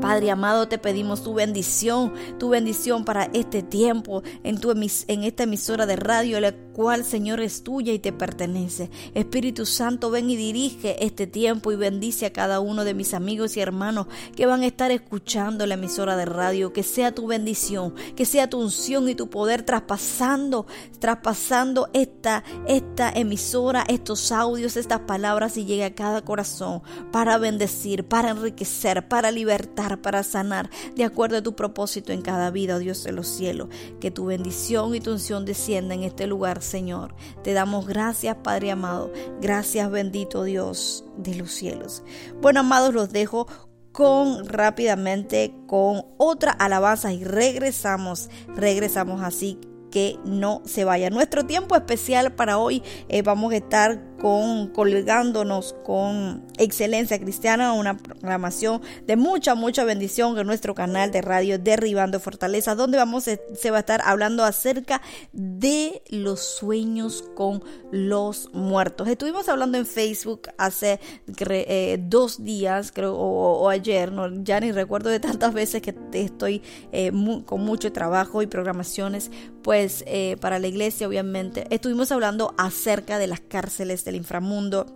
Padre 0.00 0.30
amado, 0.30 0.68
te 0.68 0.78
pedimos 0.78 1.22
tu 1.22 1.32
bendición, 1.32 2.12
tu 2.38 2.50
bendición 2.50 3.04
para 3.04 3.24
este 3.32 3.62
tiempo 3.62 4.22
en, 4.44 4.60
tu 4.60 4.70
en 4.70 5.24
esta 5.24 5.44
emisora 5.44 5.86
de 5.86 5.96
radio, 5.96 6.38
la 6.40 6.52
cual, 6.52 7.04
Señor, 7.04 7.40
es 7.40 7.62
tuya 7.62 7.94
y 7.94 7.98
te 7.98 8.12
pertenece. 8.12 8.90
Espíritu 9.14 9.64
Santo, 9.64 10.10
ven 10.10 10.28
y 10.28 10.36
dirige 10.36 11.02
este 11.04 11.26
tiempo 11.26 11.72
y 11.72 11.76
bendice 11.76 12.26
a 12.26 12.32
cada 12.32 12.60
uno 12.60 12.84
de 12.84 12.92
mis 12.92 13.14
amigos 13.14 13.56
y 13.56 13.60
hermanos 13.60 14.06
que 14.36 14.44
van 14.44 14.62
a 14.62 14.66
estar 14.66 14.90
escuchando 14.90 15.64
la 15.66 15.74
emisora 15.74 16.16
de 16.16 16.26
radio. 16.26 16.74
Que 16.74 16.82
sea 16.82 17.14
tu 17.14 17.26
bendición, 17.26 17.94
que 18.14 18.26
sea 18.26 18.50
tu 18.50 18.60
unción 18.60 19.08
y 19.08 19.14
tu 19.14 19.30
poder 19.30 19.62
traspasando, 19.62 20.66
traspasando 20.98 21.88
esta, 21.94 22.44
esta 22.66 23.10
emisora, 23.10 23.84
estos 23.88 24.30
audios, 24.30 24.76
estas 24.76 25.00
palabras 25.00 25.56
y 25.56 25.64
llegue 25.64 25.84
a 25.84 25.94
cada 25.94 26.22
corazón 26.22 26.82
para 27.10 27.38
bendecir, 27.38 28.04
para 28.04 28.30
enriquecer, 28.30 29.08
para 29.08 29.30
libertar 29.46 30.02
para 30.02 30.24
sanar, 30.24 30.68
de 30.96 31.04
acuerdo 31.04 31.36
a 31.36 31.42
tu 31.42 31.54
propósito 31.54 32.12
en 32.12 32.20
cada 32.20 32.50
vida, 32.50 32.76
oh 32.76 32.78
Dios 32.80 33.04
de 33.04 33.12
los 33.12 33.28
cielos. 33.28 33.68
Que 34.00 34.10
tu 34.10 34.26
bendición 34.26 34.94
y 34.94 35.00
tu 35.00 35.12
unción 35.12 35.44
descienda 35.44 35.94
en 35.94 36.02
este 36.02 36.26
lugar, 36.26 36.62
Señor. 36.62 37.14
Te 37.44 37.52
damos 37.52 37.86
gracias, 37.86 38.36
Padre 38.42 38.72
amado. 38.72 39.12
Gracias, 39.40 39.88
bendito 39.88 40.42
Dios 40.42 41.04
de 41.16 41.36
los 41.36 41.52
cielos. 41.52 42.02
Bueno, 42.40 42.60
amados, 42.60 42.92
los 42.92 43.12
dejo 43.12 43.46
con 43.92 44.44
rápidamente 44.46 45.54
con 45.68 46.04
otra 46.18 46.50
alabanza 46.50 47.12
y 47.12 47.22
regresamos, 47.22 48.28
regresamos 48.56 49.22
así 49.22 49.58
que 49.90 50.18
no 50.24 50.60
se 50.64 50.84
vaya. 50.84 51.08
Nuestro 51.08 51.46
tiempo 51.46 51.76
especial 51.76 52.34
para 52.34 52.58
hoy 52.58 52.82
eh, 53.08 53.22
vamos 53.22 53.52
a 53.52 53.56
estar 53.56 54.15
con 54.20 54.68
colgándonos 54.68 55.74
con 55.84 56.44
excelencia 56.58 57.18
cristiana, 57.18 57.72
una 57.72 57.96
programación 57.96 58.82
de 59.06 59.16
mucha, 59.16 59.54
mucha 59.54 59.84
bendición 59.84 60.38
en 60.38 60.46
nuestro 60.46 60.74
canal 60.74 61.10
de 61.12 61.22
radio 61.22 61.58
Derribando 61.58 62.20
Fortaleza, 62.20 62.74
donde 62.74 62.98
vamos 62.98 63.24
se 63.24 63.70
va 63.70 63.78
a 63.78 63.80
estar 63.80 64.02
hablando 64.04 64.44
acerca 64.44 65.02
de 65.32 66.02
los 66.10 66.40
sueños 66.40 67.24
con 67.34 67.62
los 67.90 68.50
muertos. 68.52 69.08
Estuvimos 69.08 69.48
hablando 69.48 69.78
en 69.78 69.86
Facebook 69.86 70.48
hace 70.58 71.00
eh, 71.38 71.98
dos 72.00 72.44
días, 72.44 72.92
creo, 72.92 73.14
o, 73.14 73.68
ayer, 73.68 74.12
no, 74.12 74.42
ya 74.42 74.60
ni 74.60 74.72
recuerdo 74.72 75.10
de 75.10 75.20
tantas 75.20 75.52
veces 75.52 75.82
que 75.82 75.94
estoy 76.12 76.62
eh, 76.92 77.10
con 77.44 77.60
mucho 77.62 77.92
trabajo 77.92 78.42
y 78.42 78.46
programaciones, 78.46 79.30
pues 79.62 80.04
eh, 80.06 80.36
para 80.40 80.58
la 80.58 80.68
iglesia, 80.68 81.08
obviamente. 81.08 81.66
Estuvimos 81.70 82.12
hablando 82.12 82.54
acerca 82.56 83.18
de 83.18 83.26
las 83.26 83.40
cárceles 83.40 84.04
del 84.06 84.16
inframundo, 84.16 84.86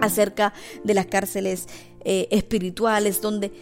acerca 0.00 0.52
de 0.84 0.94
las 0.94 1.06
cárceles 1.06 1.66
eh, 2.04 2.28
espirituales, 2.30 3.20
donde 3.20 3.52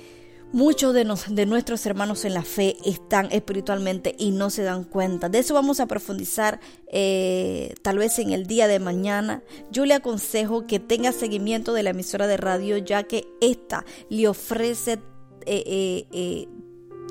muchos 0.53 0.95
de, 0.95 1.05
de, 1.31 1.47
nuestros 1.47 1.85
hermanos 1.87 2.25
en 2.25 2.35
la 2.35 2.43
fe 2.43 2.77
están 2.85 3.29
espiritualmente 3.33 4.15
y 4.19 4.31
no 4.31 4.51
se 4.51 4.63
dan 4.63 4.85
cuenta. 4.85 5.29
De 5.29 5.41
eso 5.41 5.55
vamos 5.55 5.81
a 5.81 5.87
profundizar 5.87 6.61
eh, 6.91 7.75
tal 7.83 7.99
vez 7.99 8.19
en 8.19 8.33
el 8.33 8.47
día 8.47 8.69
de 8.69 8.79
mañana. 8.79 9.43
Yo 9.71 9.85
le 9.85 9.95
aconsejo 9.95 10.67
que 10.67 10.79
tenga 10.79 11.13
seguimiento 11.13 11.73
de 11.73 11.83
la 11.83 11.91
emisora 11.91 12.27
de 12.27 12.37
radio, 12.37 12.79
ya 12.79 13.03
que 13.03 13.27
esta 13.41 13.85
le 14.09 14.29
ofrece 14.29 15.01
eh, 15.47 16.49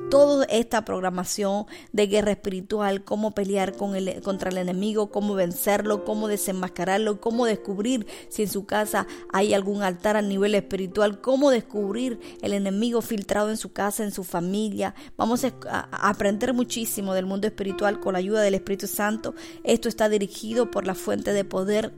toda 0.09 0.45
esta 0.45 0.85
programación 0.85 1.65
de 1.91 2.07
guerra 2.07 2.31
espiritual, 2.31 3.03
cómo 3.03 3.31
pelear 3.31 3.75
con 3.75 3.95
el, 3.95 4.21
contra 4.21 4.49
el 4.49 4.57
enemigo, 4.57 5.11
cómo 5.11 5.35
vencerlo, 5.35 6.05
cómo 6.05 6.27
desenmascararlo, 6.27 7.19
cómo 7.19 7.45
descubrir 7.45 8.07
si 8.29 8.43
en 8.43 8.49
su 8.49 8.65
casa 8.65 9.05
hay 9.33 9.53
algún 9.53 9.83
altar 9.83 10.15
a 10.15 10.21
nivel 10.21 10.55
espiritual, 10.55 11.19
cómo 11.19 11.51
descubrir 11.51 12.19
el 12.41 12.53
enemigo 12.53 13.01
filtrado 13.01 13.49
en 13.49 13.57
su 13.57 13.73
casa, 13.73 14.03
en 14.03 14.11
su 14.11 14.23
familia. 14.23 14.95
Vamos 15.17 15.43
a, 15.43 15.53
aprender 15.91 16.53
muchísimo 16.53 17.13
del 17.13 17.25
mundo 17.25 17.47
espiritual 17.47 17.99
con 17.99 18.13
la 18.13 18.19
ayuda 18.19 18.41
del 18.41 18.55
Espíritu 18.55 18.87
Santo. 18.87 19.35
Esto 19.63 19.89
está 19.89 20.09
dirigido 20.09 20.71
por 20.71 20.87
la 20.87 20.95
fuente 20.95 21.33
de 21.33 21.43
poder 21.43 21.93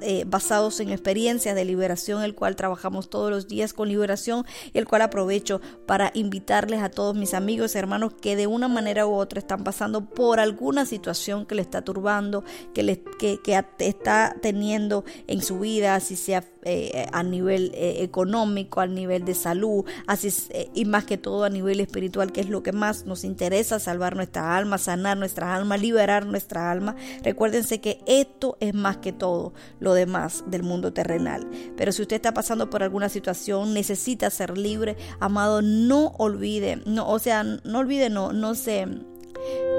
eh, 0.00 0.24
basados 0.26 0.80
en 0.80 0.90
experiencias 0.90 1.54
de 1.54 1.64
liberación, 1.64 2.22
el 2.22 2.34
cual 2.34 2.56
trabajamos 2.56 3.10
todos 3.10 3.30
los 3.30 3.48
días 3.48 3.72
con 3.72 3.88
liberación 3.88 4.46
y 4.72 4.78
el 4.78 4.86
cual 4.86 5.02
aprovecho 5.02 5.60
para 5.86 6.10
invitarles 6.14 6.80
a 6.80 6.90
todos 6.90 7.14
mis 7.14 7.34
amigos 7.34 7.49
amigos, 7.50 7.74
hermanos 7.74 8.12
que 8.12 8.36
de 8.36 8.46
una 8.46 8.68
manera 8.68 9.08
u 9.08 9.12
otra 9.12 9.40
están 9.40 9.64
pasando 9.64 10.04
por 10.04 10.38
alguna 10.38 10.86
situación 10.86 11.46
que 11.46 11.56
le 11.56 11.62
está 11.62 11.82
turbando, 11.82 12.44
que, 12.72 12.84
le, 12.84 13.02
que, 13.18 13.40
que 13.42 13.60
está 13.80 14.36
teniendo 14.40 15.04
en 15.26 15.42
su 15.42 15.58
vida, 15.58 15.96
así 15.96 16.14
sea 16.14 16.44
eh, 16.62 17.06
a 17.12 17.22
nivel 17.22 17.72
eh, 17.74 18.02
económico, 18.02 18.80
a 18.80 18.86
nivel 18.86 19.24
de 19.24 19.34
salud, 19.34 19.84
así 20.06 20.28
eh, 20.50 20.68
y 20.74 20.84
más 20.84 21.04
que 21.04 21.16
todo 21.16 21.44
a 21.44 21.48
nivel 21.48 21.80
espiritual, 21.80 22.32
que 22.32 22.42
es 22.42 22.50
lo 22.50 22.62
que 22.62 22.72
más 22.72 23.06
nos 23.06 23.24
interesa, 23.24 23.78
salvar 23.78 24.14
nuestra 24.14 24.56
alma, 24.56 24.76
sanar 24.76 25.16
nuestra 25.16 25.54
alma, 25.54 25.78
liberar 25.78 26.26
nuestra 26.26 26.70
alma. 26.70 26.96
Recuérdense 27.22 27.80
que 27.80 28.00
esto 28.06 28.58
es 28.60 28.74
más 28.74 28.98
que 28.98 29.12
todo 29.12 29.54
lo 29.78 29.94
demás 29.94 30.44
del 30.48 30.62
mundo 30.62 30.92
terrenal. 30.92 31.48
Pero 31.76 31.92
si 31.92 32.02
usted 32.02 32.16
está 32.16 32.34
pasando 32.34 32.68
por 32.68 32.82
alguna 32.82 33.08
situación, 33.08 33.72
necesita 33.72 34.28
ser 34.28 34.58
libre, 34.58 34.96
amado, 35.18 35.62
no 35.62 36.12
olvide, 36.18 36.82
no, 36.84 37.08
o 37.08 37.18
sea, 37.18 37.42
no 37.42 37.78
olvide, 37.78 38.10
no, 38.10 38.32
no 38.32 38.54
se, 38.54 38.86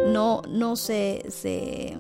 no, 0.08 0.42
no 0.50 0.76
se, 0.76 1.26
se, 1.30 1.98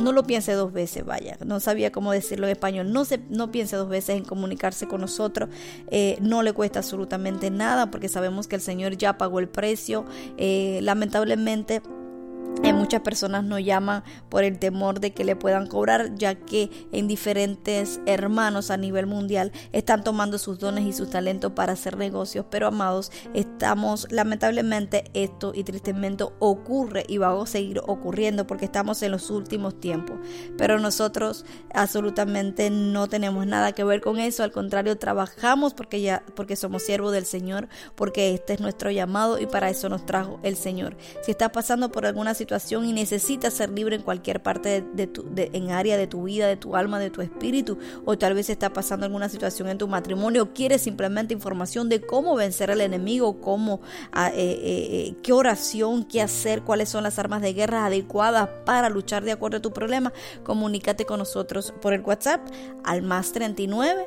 no 0.00 0.12
lo 0.12 0.24
piense 0.24 0.52
dos 0.52 0.72
veces, 0.72 1.04
vaya, 1.04 1.36
no 1.44 1.60
sabía 1.60 1.92
cómo 1.92 2.12
decirlo 2.12 2.46
en 2.46 2.52
español, 2.52 2.92
no, 2.92 3.04
se, 3.04 3.20
no 3.28 3.50
piense 3.50 3.76
dos 3.76 3.88
veces 3.88 4.16
en 4.16 4.24
comunicarse 4.24 4.86
con 4.86 5.00
nosotros, 5.00 5.48
eh, 5.90 6.18
no 6.20 6.42
le 6.42 6.52
cuesta 6.52 6.80
absolutamente 6.80 7.50
nada 7.50 7.90
porque 7.90 8.08
sabemos 8.08 8.48
que 8.48 8.56
el 8.56 8.62
Señor 8.62 8.96
ya 8.96 9.18
pagó 9.18 9.38
el 9.38 9.48
precio, 9.48 10.04
eh, 10.36 10.80
lamentablemente 10.82 11.76
en 11.76 12.03
Muchas 12.84 13.00
personas 13.00 13.44
no 13.44 13.58
llaman 13.58 14.04
por 14.28 14.44
el 14.44 14.58
temor 14.58 15.00
de 15.00 15.14
que 15.14 15.24
le 15.24 15.36
puedan 15.36 15.68
cobrar, 15.68 16.16
ya 16.16 16.34
que 16.34 16.70
en 16.92 17.08
diferentes 17.08 17.98
hermanos 18.04 18.70
a 18.70 18.76
nivel 18.76 19.06
mundial 19.06 19.52
están 19.72 20.04
tomando 20.04 20.36
sus 20.36 20.58
dones 20.58 20.84
y 20.84 20.92
sus 20.92 21.08
talentos 21.08 21.52
para 21.52 21.72
hacer 21.72 21.96
negocios. 21.96 22.44
Pero 22.50 22.66
amados, 22.66 23.10
estamos 23.32 24.06
lamentablemente 24.12 25.10
esto 25.14 25.52
y 25.54 25.64
tristemente 25.64 26.26
ocurre 26.40 27.04
y 27.08 27.16
va 27.16 27.42
a 27.42 27.46
seguir 27.46 27.80
ocurriendo 27.86 28.46
porque 28.46 28.66
estamos 28.66 29.02
en 29.02 29.12
los 29.12 29.30
últimos 29.30 29.80
tiempos. 29.80 30.18
Pero 30.58 30.78
nosotros 30.78 31.46
absolutamente 31.72 32.68
no 32.68 33.08
tenemos 33.08 33.46
nada 33.46 33.72
que 33.72 33.82
ver 33.82 34.02
con 34.02 34.18
eso. 34.18 34.42
Al 34.42 34.52
contrario, 34.52 34.98
trabajamos 34.98 35.72
porque 35.72 36.02
ya 36.02 36.22
porque 36.36 36.54
somos 36.54 36.82
siervos 36.82 37.12
del 37.12 37.24
Señor, 37.24 37.66
porque 37.94 38.34
este 38.34 38.52
es 38.52 38.60
nuestro 38.60 38.90
llamado 38.90 39.40
y 39.40 39.46
para 39.46 39.70
eso 39.70 39.88
nos 39.88 40.04
trajo 40.04 40.38
el 40.42 40.56
Señor. 40.56 40.98
Si 41.22 41.30
estás 41.30 41.48
pasando 41.50 41.90
por 41.90 42.04
alguna 42.04 42.34
situación 42.34 42.43
y 42.84 42.92
necesitas 42.92 43.54
ser 43.54 43.70
libre 43.70 43.96
en 43.96 44.02
cualquier 44.02 44.42
parte 44.42 44.84
de, 44.94 45.06
tu 45.06 45.24
en 45.36 45.70
área 45.70 45.96
de 45.96 46.06
tu 46.06 46.24
vida, 46.24 46.46
de 46.46 46.56
tu 46.56 46.76
alma, 46.76 46.98
de 46.98 47.10
tu 47.10 47.20
espíritu, 47.20 47.78
o 48.04 48.16
tal 48.16 48.34
vez 48.34 48.50
está 48.50 48.72
pasando 48.72 49.06
alguna 49.06 49.28
situación 49.28 49.68
en 49.68 49.78
tu 49.78 49.88
matrimonio, 49.88 50.52
quieres 50.54 50.82
simplemente 50.82 51.34
información 51.34 51.88
de 51.88 52.00
cómo 52.00 52.34
vencer 52.34 52.70
al 52.70 52.80
enemigo, 52.80 53.40
cómo, 53.40 53.80
eh, 54.14 54.32
eh, 54.34 54.58
eh, 54.64 55.14
qué 55.22 55.32
oración, 55.32 56.04
qué 56.04 56.22
hacer, 56.22 56.62
cuáles 56.62 56.88
son 56.88 57.02
las 57.02 57.18
armas 57.18 57.42
de 57.42 57.52
guerra 57.52 57.86
adecuadas 57.86 58.48
para 58.64 58.88
luchar 58.88 59.24
de 59.24 59.32
acuerdo 59.32 59.58
a 59.58 59.62
tu 59.62 59.72
problema, 59.72 60.12
comunícate 60.42 61.04
con 61.04 61.18
nosotros 61.18 61.72
por 61.80 61.92
el 61.92 62.00
WhatsApp 62.02 62.40
al 62.84 63.02
más 63.02 63.32
39 63.32 64.06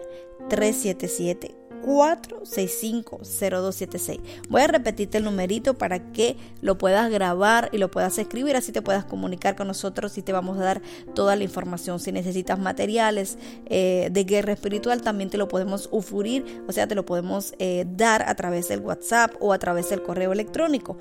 377 0.49 1.66
4650276. 1.86 4.19
Voy 4.49 4.61
a 4.61 4.67
repetirte 4.67 5.17
el 5.17 5.23
numerito 5.23 5.78
para 5.78 6.11
que 6.11 6.38
lo 6.61 6.78
puedas 6.78 7.09
grabar 7.09 7.69
y 7.71 7.78
lo 7.78 7.89
puedas 7.89 8.17
escribir, 8.17 8.55
así 8.55 8.71
te 8.71 8.82
puedas 8.82 9.05
comunicar 9.05 9.55
con 9.55 9.67
nosotros 9.67 10.17
y 10.17 10.21
te 10.21 10.34
vamos 10.34 10.57
a 10.57 10.63
dar 10.63 10.82
toda 11.13 11.36
la 11.36 11.43
información. 11.43 11.99
Si 11.99 12.11
necesitas 12.11 12.59
materiales 12.59 13.38
eh, 13.65 14.09
de 14.11 14.23
guerra 14.23 14.53
espiritual, 14.53 15.01
también 15.01 15.30
te 15.30 15.38
lo 15.38 15.47
podemos 15.47 15.89
ufurir, 15.91 16.63
o 16.67 16.71
sea, 16.71 16.88
te 16.88 16.95
lo 16.95 17.05
podemos 17.05 17.53
eh, 17.59 17.86
dar 17.95 18.28
a 18.28 18.36
través 18.36 18.67
del 18.67 18.82
WhatsApp 18.82 19.36
o 19.39 19.53
a 19.53 19.59
través 19.59 19.89
del 19.89 20.03
correo 20.03 20.34
electrónico. 20.34 20.97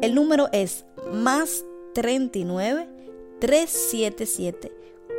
El 0.00 0.14
número 0.14 0.48
es 0.52 0.84
más 1.12 1.64
39 1.94 2.88
377 3.40 4.72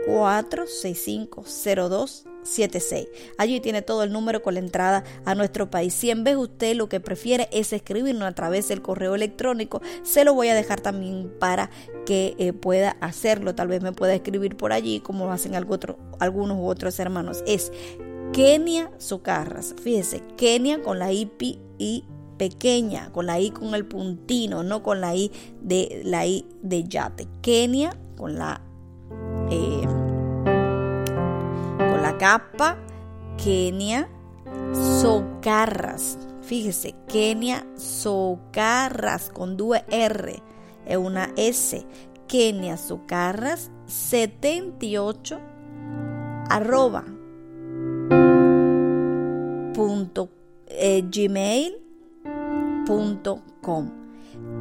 46502 0.07 2.30
76. 2.43 3.07
Allí 3.37 3.59
tiene 3.59 3.81
todo 3.81 4.03
el 4.03 4.11
número 4.11 4.41
con 4.41 4.55
la 4.55 4.59
entrada 4.59 5.03
a 5.25 5.35
nuestro 5.35 5.69
país. 5.69 5.93
Si 5.93 6.09
en 6.09 6.23
vez 6.23 6.35
usted 6.35 6.75
lo 6.75 6.89
que 6.89 6.99
prefiere 6.99 7.47
es 7.51 7.73
escribirnos 7.73 8.27
a 8.27 8.33
través 8.33 8.67
del 8.67 8.81
correo 8.81 9.15
electrónico, 9.15 9.81
se 10.03 10.23
lo 10.23 10.33
voy 10.33 10.49
a 10.49 10.55
dejar 10.55 10.81
también 10.81 11.31
para 11.39 11.69
que 12.05 12.35
eh, 12.37 12.53
pueda 12.53 12.97
hacerlo. 13.01 13.55
Tal 13.55 13.67
vez 13.67 13.81
me 13.81 13.91
pueda 13.91 14.13
escribir 14.13 14.57
por 14.57 14.73
allí 14.73 14.99
como 14.99 15.25
lo 15.25 15.31
hacen 15.31 15.55
algunos 15.55 16.57
u 16.57 16.65
otros 16.65 16.99
hermanos. 16.99 17.43
Es 17.45 17.71
Kenia 18.33 18.91
Socarras. 18.97 19.75
Fíjese, 19.81 20.21
Kenia 20.37 20.81
con 20.81 20.99
la 20.99 21.11
I, 21.11 21.29
y 21.77 22.05
pequeña, 22.37 23.11
con 23.11 23.25
la 23.25 23.39
I 23.39 23.51
con 23.51 23.75
el 23.75 23.85
puntino, 23.85 24.63
no 24.63 24.81
con 24.81 25.01
la 25.01 25.15
I 25.15 25.31
de 25.61 26.01
la 26.05 26.25
I 26.25 26.45
de 26.61 26.83
yate. 26.85 27.27
Kenia 27.41 27.95
con 28.17 28.37
la 28.37 28.61
eh, 29.51 30.00
la 31.97 32.17
capa 32.17 32.77
Kenia 33.37 34.09
Socarras. 34.73 36.17
Fíjese, 36.41 36.95
Kenia 37.07 37.65
Socarras 37.75 39.29
con 39.29 39.57
doble 39.57 39.83
R, 39.89 40.41
es 40.85 40.97
una 40.97 41.29
S. 41.37 41.85
Kenia 42.27 42.77
Socarras 42.77 43.71
78 43.87 45.39
arroba 46.49 47.03
punto, 49.73 50.29
eh, 50.67 51.03
gmail.com 51.09 51.81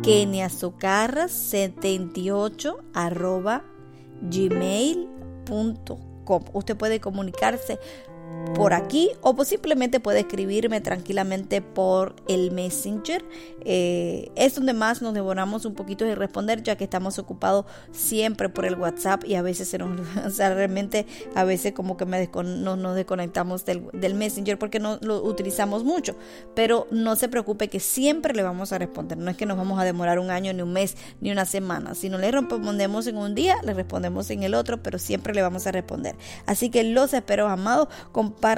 Kenia 0.02 0.48
Socarras 0.48 1.30
78 1.30 2.78
arroba 2.94 3.62
gmail.com 4.22 6.09
Usted 6.52 6.76
puede 6.76 7.00
comunicarse 7.00 7.78
por 8.54 8.74
aquí 8.74 9.10
o 9.20 9.34
pues 9.34 9.48
simplemente 9.48 10.00
puede 10.00 10.20
escribirme 10.20 10.80
tranquilamente 10.80 11.62
por 11.62 12.16
el 12.28 12.50
Messenger. 12.50 13.24
Eh, 13.64 14.30
es 14.36 14.54
donde 14.54 14.72
más 14.72 15.02
nos 15.02 15.14
devoramos 15.14 15.64
un 15.64 15.74
poquito 15.74 16.04
de 16.04 16.14
responder 16.14 16.62
ya 16.62 16.76
que 16.76 16.84
estamos 16.84 17.18
ocupados 17.18 17.66
siempre 17.92 18.48
por 18.48 18.64
el 18.64 18.74
WhatsApp 18.74 19.24
y 19.24 19.34
a 19.34 19.42
veces 19.42 19.68
se 19.68 19.78
nos, 19.78 20.00
realmente 20.38 21.06
a 21.34 21.44
veces 21.44 21.72
como 21.72 21.96
que 21.96 22.06
me 22.06 22.28
no, 22.44 22.76
nos 22.76 22.94
desconectamos 22.94 23.64
del, 23.64 23.86
del, 23.92 24.14
Messenger 24.14 24.58
porque 24.58 24.78
no 24.78 24.98
lo 25.00 25.22
utilizamos 25.22 25.84
mucho. 25.84 26.16
Pero 26.54 26.86
no 26.90 27.16
se 27.16 27.28
preocupe 27.28 27.68
que 27.68 27.80
siempre 27.80 28.34
le 28.34 28.42
vamos 28.42 28.72
a 28.72 28.78
responder. 28.78 29.18
No 29.18 29.30
es 29.30 29.36
que 29.36 29.46
nos 29.46 29.56
vamos 29.56 29.80
a 29.80 29.84
demorar 29.84 30.18
un 30.18 30.30
año, 30.30 30.52
ni 30.52 30.62
un 30.62 30.72
mes, 30.72 30.96
ni 31.20 31.30
una 31.30 31.44
semana. 31.44 31.94
Si 31.94 32.08
no 32.08 32.18
le 32.18 32.30
respondemos 32.30 33.06
en 33.06 33.16
un 33.16 33.34
día, 33.34 33.56
le 33.62 33.74
respondemos 33.74 34.30
en 34.30 34.42
el 34.42 34.54
otro, 34.54 34.82
pero 34.82 34.98
siempre 34.98 35.34
le 35.34 35.42
vamos 35.42 35.66
a 35.66 35.72
responder. 35.72 36.16
Así 36.46 36.70
que 36.70 36.84
los 36.84 37.14
espero, 37.14 37.48
amados 37.48 37.88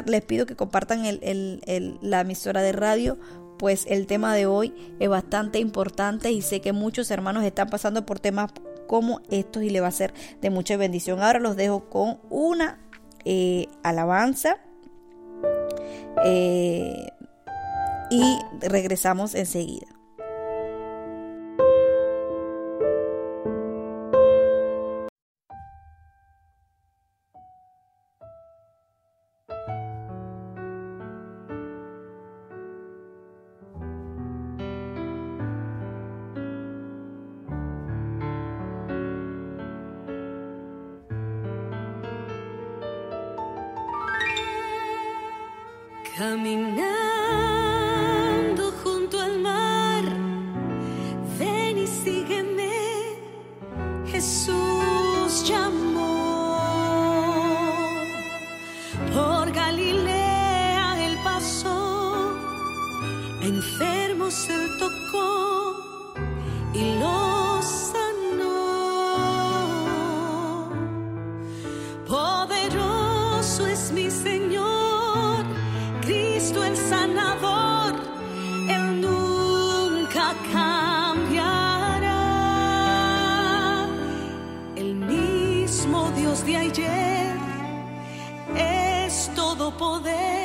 les 0.06 0.22
pido 0.22 0.46
que 0.46 0.56
compartan 0.56 1.02
la 1.02 2.20
emisora 2.20 2.62
de 2.62 2.72
radio, 2.72 3.18
pues 3.58 3.86
el 3.88 4.06
tema 4.06 4.34
de 4.34 4.46
hoy 4.46 4.74
es 4.98 5.08
bastante 5.08 5.58
importante 5.58 6.32
y 6.32 6.42
sé 6.42 6.60
que 6.60 6.72
muchos 6.72 7.10
hermanos 7.10 7.44
están 7.44 7.70
pasando 7.70 8.04
por 8.04 8.18
temas 8.18 8.50
como 8.88 9.20
estos 9.30 9.62
y 9.62 9.70
le 9.70 9.80
va 9.80 9.88
a 9.88 9.92
ser 9.92 10.12
de 10.40 10.50
mucha 10.50 10.76
bendición. 10.76 11.22
Ahora 11.22 11.38
los 11.38 11.56
dejo 11.56 11.88
con 11.88 12.18
una 12.28 12.78
eh, 13.24 13.68
alabanza 13.82 14.58
eh, 16.24 17.06
y 18.10 18.38
regresamos 18.60 19.34
enseguida. 19.34 19.86
Dios 86.22 86.46
de 86.46 86.56
ayer 86.56 87.36
es 88.54 89.28
todo 89.34 89.76
poder. 89.76 90.41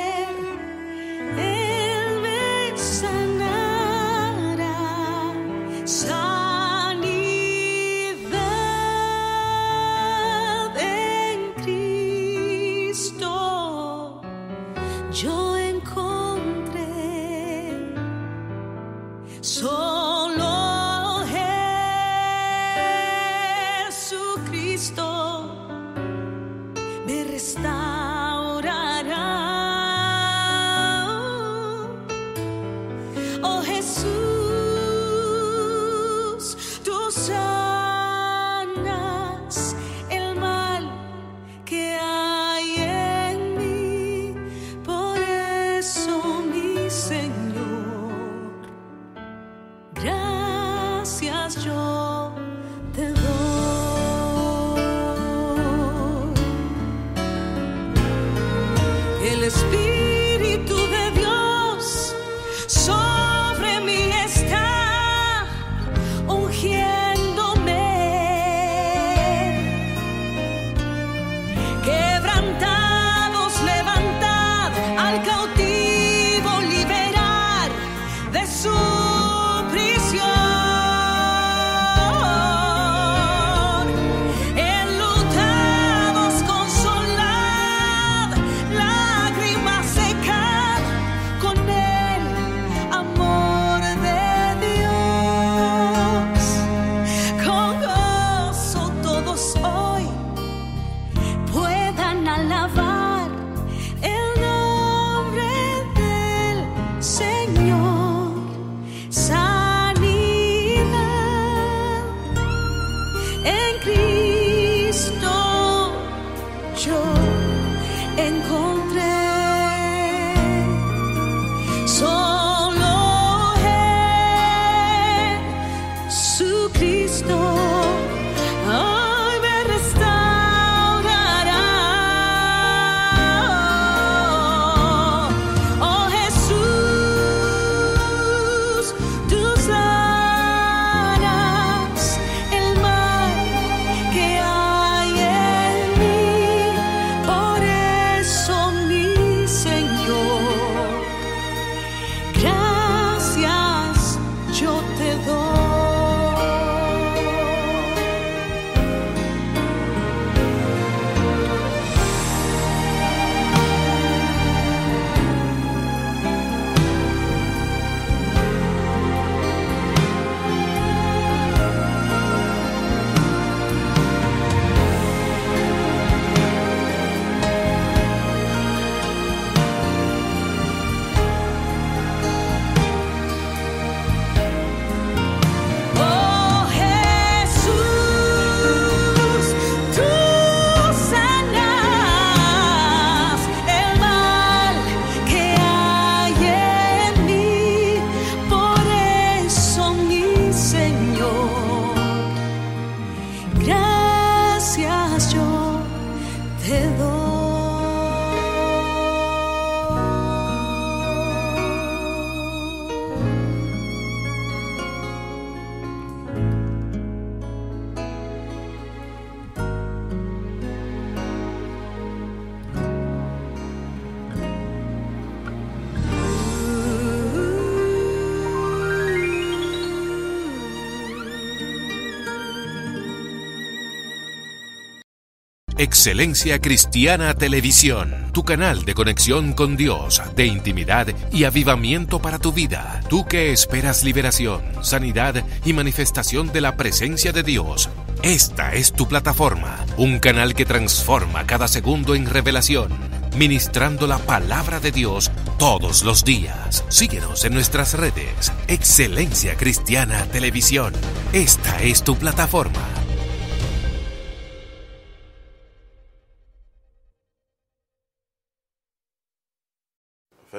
Excelencia 235.78 236.60
Cristiana 236.60 237.34
Televisión, 237.34 238.12
tu 238.32 238.44
canal 238.44 238.84
de 238.84 238.94
conexión 238.94 239.52
con 239.52 239.76
Dios, 239.76 240.20
de 240.34 240.44
intimidad 240.44 241.06
y 241.30 241.44
avivamiento 241.44 242.20
para 242.20 242.40
tu 242.40 242.52
vida. 242.52 243.00
Tú 243.08 243.26
que 243.26 243.52
esperas 243.52 244.02
liberación, 244.02 244.60
sanidad 244.82 245.44
y 245.64 245.72
manifestación 245.74 246.50
de 246.52 246.62
la 246.62 246.76
presencia 246.76 247.30
de 247.30 247.44
Dios. 247.44 247.90
Esta 248.24 248.74
es 248.74 248.92
tu 248.92 249.06
plataforma, 249.06 249.78
un 249.96 250.18
canal 250.18 250.56
que 250.56 250.64
transforma 250.64 251.46
cada 251.46 251.68
segundo 251.68 252.16
en 252.16 252.26
revelación, 252.26 252.90
ministrando 253.36 254.08
la 254.08 254.18
palabra 254.18 254.80
de 254.80 254.90
Dios 254.90 255.30
todos 255.60 256.02
los 256.02 256.24
días. 256.24 256.84
Síguenos 256.88 257.44
en 257.44 257.54
nuestras 257.54 257.94
redes. 257.94 258.52
Excelencia 258.66 259.56
Cristiana 259.56 260.24
Televisión. 260.24 260.92
Esta 261.32 261.80
es 261.84 262.02
tu 262.02 262.16
plataforma. 262.16 262.97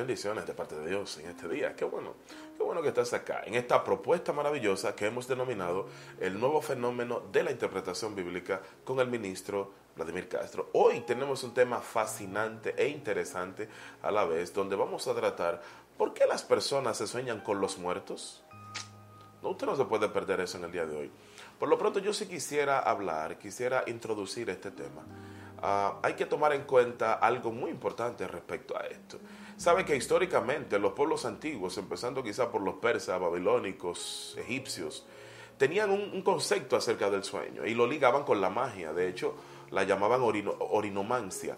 Bendiciones 0.09 0.47
de 0.47 0.55
parte 0.55 0.75
de 0.75 0.89
Dios 0.89 1.19
en 1.19 1.29
este 1.29 1.47
día. 1.47 1.75
Qué 1.75 1.85
bueno, 1.85 2.15
qué 2.57 2.63
bueno 2.63 2.81
que 2.81 2.87
estás 2.87 3.13
acá, 3.13 3.43
en 3.45 3.53
esta 3.53 3.83
propuesta 3.83 4.33
maravillosa 4.33 4.95
que 4.95 5.05
hemos 5.05 5.27
denominado 5.27 5.85
el 6.19 6.39
nuevo 6.39 6.63
fenómeno 6.63 7.21
de 7.31 7.43
la 7.43 7.51
interpretación 7.51 8.15
bíblica 8.15 8.59
con 8.83 8.99
el 8.99 9.07
ministro 9.07 9.71
Vladimir 9.95 10.27
Castro. 10.27 10.71
Hoy 10.73 11.01
tenemos 11.01 11.43
un 11.43 11.53
tema 11.53 11.79
fascinante 11.79 12.73
e 12.75 12.87
interesante 12.87 13.69
a 14.01 14.09
la 14.09 14.25
vez, 14.25 14.51
donde 14.51 14.75
vamos 14.75 15.07
a 15.07 15.13
tratar 15.13 15.61
por 15.95 16.15
qué 16.15 16.25
las 16.25 16.41
personas 16.41 16.97
se 16.97 17.05
sueñan 17.05 17.41
con 17.41 17.61
los 17.61 17.77
muertos. 17.77 18.43
No, 19.43 19.49
usted 19.49 19.67
no 19.67 19.75
se 19.75 19.85
puede 19.85 20.09
perder 20.09 20.39
eso 20.39 20.57
en 20.57 20.63
el 20.63 20.71
día 20.71 20.87
de 20.87 20.97
hoy. 20.97 21.11
Por 21.59 21.69
lo 21.69 21.77
pronto 21.77 21.99
yo 21.99 22.13
sí 22.13 22.25
quisiera 22.25 22.79
hablar, 22.79 23.37
quisiera 23.37 23.83
introducir 23.85 24.49
este 24.49 24.71
tema. 24.71 25.03
Ah, 25.61 25.99
hay 26.01 26.13
que 26.13 26.25
tomar 26.25 26.53
en 26.53 26.63
cuenta 26.63 27.13
algo 27.13 27.51
muy 27.51 27.69
importante 27.69 28.27
respecto 28.27 28.77
a 28.77 28.81
esto. 28.87 29.19
Sabe 29.59 29.83
que 29.83 29.93
históricamente 29.93 30.79
los 30.79 30.93
pueblos 30.93 31.25
antiguos, 31.25 31.77
empezando 31.77 32.23
quizá 32.23 32.49
por 32.49 32.61
los 32.61 32.75
persas, 32.75 33.19
babilónicos, 33.19 34.37
egipcios, 34.39 35.05
tenían 35.57 35.89
un, 35.89 35.99
un 36.13 36.21
concepto 36.21 36.77
acerca 36.77 37.09
del 37.09 37.25
sueño 37.25 37.65
y 37.65 37.73
lo 37.73 37.85
ligaban 37.85 38.23
con 38.23 38.39
la 38.39 38.49
magia. 38.49 38.93
De 38.93 39.09
hecho, 39.09 39.35
la 39.71 39.83
llamaban 39.83 40.21
orino- 40.21 40.55
orinomancia. 40.59 41.57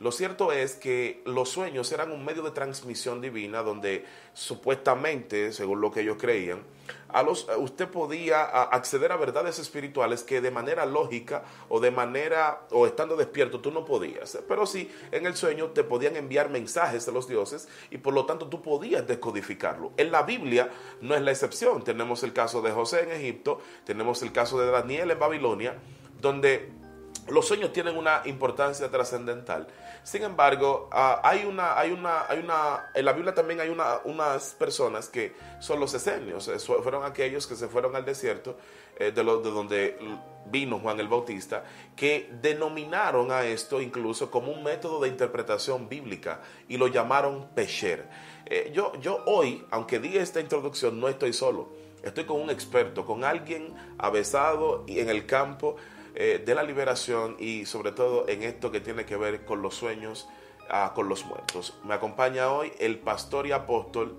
Lo 0.00 0.12
cierto 0.12 0.52
es 0.52 0.74
que 0.74 1.22
los 1.24 1.48
sueños 1.48 1.90
eran 1.90 2.12
un 2.12 2.24
medio 2.24 2.42
de 2.42 2.52
transmisión 2.52 3.20
divina 3.20 3.62
donde 3.62 4.04
supuestamente, 4.32 5.52
según 5.52 5.80
lo 5.80 5.90
que 5.90 6.02
ellos 6.02 6.18
creían, 6.20 6.62
a 7.08 7.22
los, 7.22 7.48
usted 7.58 7.88
podía 7.88 8.42
acceder 8.44 9.12
a 9.12 9.16
verdades 9.16 9.58
espirituales 9.58 10.22
que 10.22 10.40
de 10.40 10.50
manera 10.50 10.86
lógica 10.86 11.42
o 11.68 11.80
de 11.80 11.90
manera 11.90 12.60
o 12.70 12.86
estando 12.86 13.16
despierto 13.16 13.60
tú 13.60 13.72
no 13.72 13.84
podías. 13.84 14.38
Pero 14.46 14.66
sí, 14.66 14.90
en 15.10 15.26
el 15.26 15.34
sueño 15.34 15.70
te 15.70 15.82
podían 15.82 16.16
enviar 16.16 16.48
mensajes 16.48 17.04
de 17.04 17.12
los 17.12 17.26
dioses 17.26 17.68
y 17.90 17.98
por 17.98 18.14
lo 18.14 18.24
tanto 18.24 18.46
tú 18.46 18.62
podías 18.62 19.06
descodificarlo. 19.06 19.92
En 19.96 20.12
la 20.12 20.22
Biblia 20.22 20.70
no 21.00 21.14
es 21.14 21.22
la 21.22 21.32
excepción. 21.32 21.82
Tenemos 21.82 22.22
el 22.22 22.32
caso 22.32 22.62
de 22.62 22.70
José 22.70 23.02
en 23.02 23.12
Egipto, 23.12 23.60
tenemos 23.84 24.22
el 24.22 24.30
caso 24.30 24.60
de 24.60 24.70
Daniel 24.70 25.10
en 25.10 25.18
Babilonia, 25.18 25.78
donde 26.20 26.70
los 27.28 27.46
sueños 27.46 27.72
tienen 27.72 27.96
una 27.96 28.22
importancia 28.24 28.90
trascendental 28.90 29.68
Sin 30.08 30.22
embargo, 30.22 30.88
ah, 30.90 31.20
hay 31.22 31.44
una, 31.44 31.78
hay 31.78 31.92
una, 31.92 32.24
hay 32.26 32.38
una, 32.38 32.90
en 32.94 33.04
la 33.04 33.12
Biblia 33.12 33.34
también 33.34 33.60
hay 33.60 33.68
una, 33.68 34.00
unas 34.04 34.54
personas 34.54 35.06
que 35.06 35.34
son 35.60 35.78
los 35.80 35.92
esenios, 35.92 36.48
eh, 36.48 36.58
fueron 36.58 37.04
aquellos 37.04 37.46
que 37.46 37.54
se 37.54 37.68
fueron 37.68 37.94
al 37.94 38.06
desierto, 38.06 38.56
eh, 38.98 39.12
de 39.12 39.22
donde 39.22 39.98
vino 40.46 40.78
Juan 40.78 40.98
el 40.98 41.08
Bautista, 41.08 41.62
que 41.94 42.30
denominaron 42.40 43.30
a 43.30 43.44
esto 43.44 43.82
incluso 43.82 44.30
como 44.30 44.50
un 44.50 44.62
método 44.62 44.98
de 45.02 45.08
interpretación 45.08 45.90
bíblica 45.90 46.40
y 46.70 46.78
lo 46.78 46.88
llamaron 46.88 47.48
Pesher. 47.54 48.08
Eh, 48.46 48.72
yo, 48.74 48.94
yo 49.02 49.22
hoy, 49.26 49.66
aunque 49.70 49.98
di 49.98 50.16
esta 50.16 50.40
introducción, 50.40 50.98
no 50.98 51.08
estoy 51.08 51.34
solo. 51.34 51.68
Estoy 52.02 52.24
con 52.24 52.40
un 52.40 52.48
experto, 52.48 53.04
con 53.04 53.24
alguien 53.24 53.74
avesado 53.98 54.84
y 54.86 55.00
en 55.00 55.10
el 55.10 55.26
campo 55.26 55.76
eh, 56.14 56.42
de 56.44 56.54
la 56.54 56.62
liberación 56.62 57.36
y 57.38 57.66
sobre 57.66 57.92
todo 57.92 58.28
en 58.28 58.42
esto 58.42 58.70
que 58.70 58.80
tiene 58.80 59.04
que 59.06 59.16
ver 59.16 59.44
con 59.44 59.62
los 59.62 59.74
sueños, 59.74 60.28
ah, 60.70 60.92
con 60.94 61.08
los 61.08 61.24
muertos. 61.26 61.74
Me 61.84 61.94
acompaña 61.94 62.50
hoy 62.52 62.72
el 62.78 62.98
pastor 62.98 63.46
y 63.46 63.52
apóstol 63.52 64.18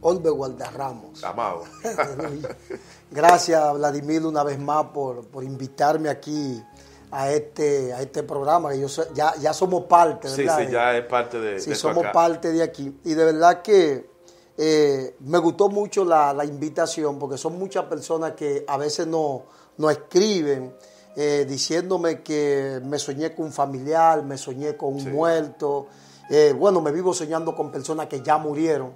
Olve 0.00 0.28
Gualdarramos. 0.28 1.24
amado. 1.24 1.64
Gracias, 3.10 3.74
Vladimir, 3.74 4.24
una 4.26 4.42
vez 4.42 4.58
más 4.58 4.86
por, 4.86 5.26
por 5.28 5.44
invitarme 5.44 6.08
aquí 6.08 6.62
a 7.10 7.30
este, 7.30 7.92
a 7.92 8.02
este 8.02 8.22
programa. 8.22 8.70
Que 8.72 8.80
yo 8.80 8.86
ya, 9.14 9.34
ya 9.36 9.52
somos 9.54 9.84
parte, 9.84 10.28
Sí, 10.28 10.42
¿verdad? 10.42 10.58
sí, 10.66 10.72
ya 10.72 10.96
es 10.96 11.06
parte 11.06 11.40
de, 11.40 11.60
Sí, 11.60 11.70
de 11.70 11.76
somos 11.76 12.04
acá. 12.04 12.12
parte 12.12 12.52
de 12.52 12.62
aquí. 12.62 12.94
Y 13.04 13.14
de 13.14 13.24
verdad 13.24 13.62
que 13.62 14.10
eh, 14.58 15.16
me 15.20 15.38
gustó 15.38 15.68
mucho 15.68 16.04
la, 16.04 16.32
la 16.34 16.44
invitación 16.44 17.18
porque 17.18 17.38
son 17.38 17.58
muchas 17.58 17.84
personas 17.86 18.32
que 18.32 18.64
a 18.68 18.76
veces 18.76 19.06
no, 19.06 19.44
no 19.78 19.90
escriben 19.90 20.74
eh, 21.16 21.46
diciéndome 21.48 22.22
que 22.22 22.80
me 22.84 22.98
soñé 22.98 23.34
con 23.34 23.46
un 23.46 23.52
familiar, 23.52 24.24
me 24.24 24.36
soñé 24.36 24.76
con 24.76 24.94
un 24.94 25.00
Sí. 25.00 25.08
muerto. 25.08 25.86
Eh, 26.28 26.52
bueno, 26.58 26.80
me 26.80 26.90
vivo 26.90 27.14
soñando 27.14 27.54
con 27.54 27.70
personas 27.70 28.08
que 28.08 28.20
ya 28.20 28.36
murieron. 28.36 28.94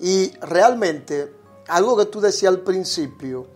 Y 0.00 0.32
realmente, 0.40 1.32
algo 1.68 1.96
que 1.96 2.06
tú 2.06 2.20
decías 2.20 2.52
al 2.52 2.60
principio, 2.62 3.46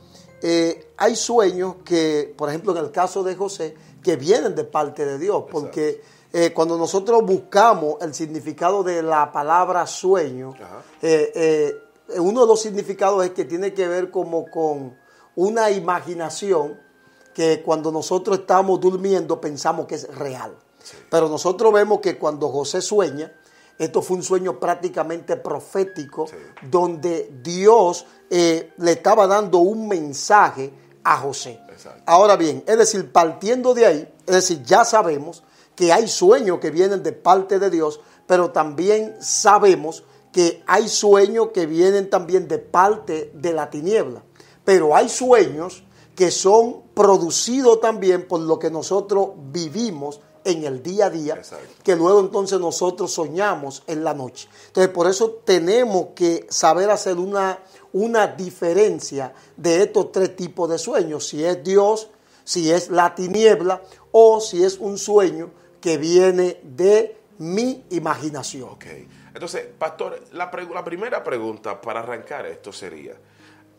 eh, 0.43 0.93
hay 0.97 1.17
sueños 1.17 1.77
que, 1.85 2.33
por 2.37 2.49
ejemplo, 2.51 2.71
en 2.77 2.85
el 2.85 2.91
caso 2.93 3.25
de 3.25 3.35
José, 3.35 3.75
que 4.03 4.15
vienen 4.17 4.55
de 4.55 4.65
parte 4.65 5.05
de 5.07 5.19
Dios, 5.19 5.45
porque 5.51 6.01
eh, 6.33 6.53
cuando 6.53 6.77
nosotros 6.77 7.25
buscamos 7.25 7.97
el 8.03 8.13
significado 8.15 8.83
de 8.85 9.03
la 9.03 9.33
palabra 9.33 9.87
sueño, 9.87 10.55
eh, 11.03 11.75
uno 12.19 12.43
de 12.43 12.47
los 12.47 12.61
significados 12.61 13.25
es 13.25 13.31
que 13.31 13.45
tiene 13.45 13.73
que 13.73 13.89
ver 13.89 14.11
como 14.11 14.49
con 14.51 14.97
una 15.37 15.71
imaginación 15.71 16.79
que 17.33 17.63
cuando 17.63 17.91
nosotros 17.91 18.39
estamos 18.41 18.81
durmiendo 18.81 19.41
pensamos 19.41 19.87
que 19.87 19.97
es 19.97 20.09
real. 20.17 20.57
Pero 21.11 21.29
nosotros 21.29 21.73
vemos 21.73 22.01
que 22.01 22.19
cuando 22.19 22.49
José 22.49 22.81
sueña, 22.81 23.33
esto 23.79 24.03
fue 24.03 24.19
un 24.19 24.23
sueño 24.23 24.61
prácticamente 24.61 25.37
profético, 25.37 26.27
Sí. 26.29 26.37
donde 26.71 27.33
Dios 27.43 28.07
eh, 28.31 28.73
le 28.79 28.93
estaba 28.93 29.27
dando 29.27 29.59
un 29.59 29.89
mensaje 29.89 30.73
a 31.03 31.17
José. 31.19 31.61
Exacto. 31.69 32.03
Ahora 32.07 32.37
bien, 32.37 32.63
es 32.67 32.79
decir, 32.79 33.11
partiendo 33.11 33.75
de 33.75 33.87
ahí, 33.87 34.15
es 34.27 34.35
decir, 34.35 34.63
ya 34.63 34.85
sabemos 34.85 35.43
que 35.75 35.93
hay 35.93 36.07
sueños 36.07 36.61
que 36.61 36.71
vienen 36.71 37.03
de 37.03 37.13
parte 37.13 37.59
de 37.59 37.69
Dios, 37.71 38.01
pero 38.27 38.51
también 38.53 39.17
sabemos 39.21 40.05
que 40.33 40.63
hay 40.67 40.89
sueños 40.89 41.49
que 41.53 41.67
vienen 41.67 42.09
también 42.11 42.47
de 42.49 42.59
parte 42.59 43.31
de 43.35 43.53
la 43.53 43.71
tiniebla. 43.71 44.23
Pero 44.65 44.97
hay 44.97 45.09
sueños 45.09 45.85
que 46.15 46.31
son 46.31 46.83
producidos 46.95 47.81
también 47.81 48.27
por 48.27 48.41
lo 48.41 48.59
que 48.59 48.71
nosotros 48.71 49.31
vivimos 49.51 50.21
en 50.45 50.65
el 50.65 50.83
día 50.83 51.07
a 51.07 51.11
día, 51.11 51.35
Exacto. 51.35 51.67
que 51.83 51.97
luego 51.97 52.21
entonces 52.21 52.61
nosotros 52.61 53.13
soñamos 53.13 53.83
en 53.87 54.05
la 54.05 54.13
noche. 54.15 54.49
Entonces, 54.67 54.93
por 54.93 55.07
eso 55.07 55.41
tenemos 55.45 56.09
que 56.15 56.47
saber 56.51 56.91
hacer 56.91 57.17
una, 57.17 57.59
una 57.93 58.27
diferencia 58.27 59.33
de 59.57 59.83
estos 59.83 60.13
tres 60.13 60.37
tipos 60.37 60.69
de 60.69 60.79
sueños, 60.79 61.27
si 61.27 61.43
es 61.45 61.65
Dios, 61.65 62.11
si 62.45 62.71
es 62.71 62.91
la 62.91 63.15
tiniebla 63.15 63.83
o 64.13 64.41
si 64.41 64.63
es 64.63 64.79
un 64.79 64.99
sueño 64.99 65.51
que 65.81 65.97
viene 65.97 66.61
de 66.63 67.17
mi 67.39 67.85
imaginación. 67.91 68.77
Entonces, 69.33 69.67
pastor, 69.79 70.23
la, 70.33 70.51
la 70.73 70.85
primera 70.85 71.25
pregunta 71.25 71.81
para 71.81 72.01
arrancar 72.01 72.47
esto 72.47 72.73
sería, 72.73 73.15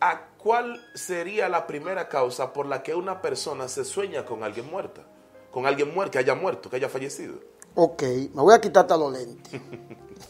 ¿a 0.02 0.35
cuál 0.46 0.80
sería 0.94 1.50
la 1.50 1.66
primera 1.66 2.08
causa 2.08 2.54
por 2.54 2.68
la 2.68 2.84
que 2.84 2.94
una 2.94 3.20
persona 3.20 3.68
se 3.68 3.84
sueña 3.84 4.24
con 4.28 4.44
alguien 4.44 4.70
muerta? 4.70 5.02
Con 5.50 5.66
alguien 5.66 5.92
muerto, 5.92 6.12
que 6.12 6.20
haya 6.20 6.36
muerto, 6.36 6.70
que 6.70 6.76
haya 6.76 6.88
fallecido. 6.88 7.34
Ok, 7.74 8.04
me 8.04 8.44
voy 8.44 8.54
a 8.54 8.62
quitar 8.62 8.84
hasta 8.84 8.96
los 8.96 9.12
lentes. 9.12 9.60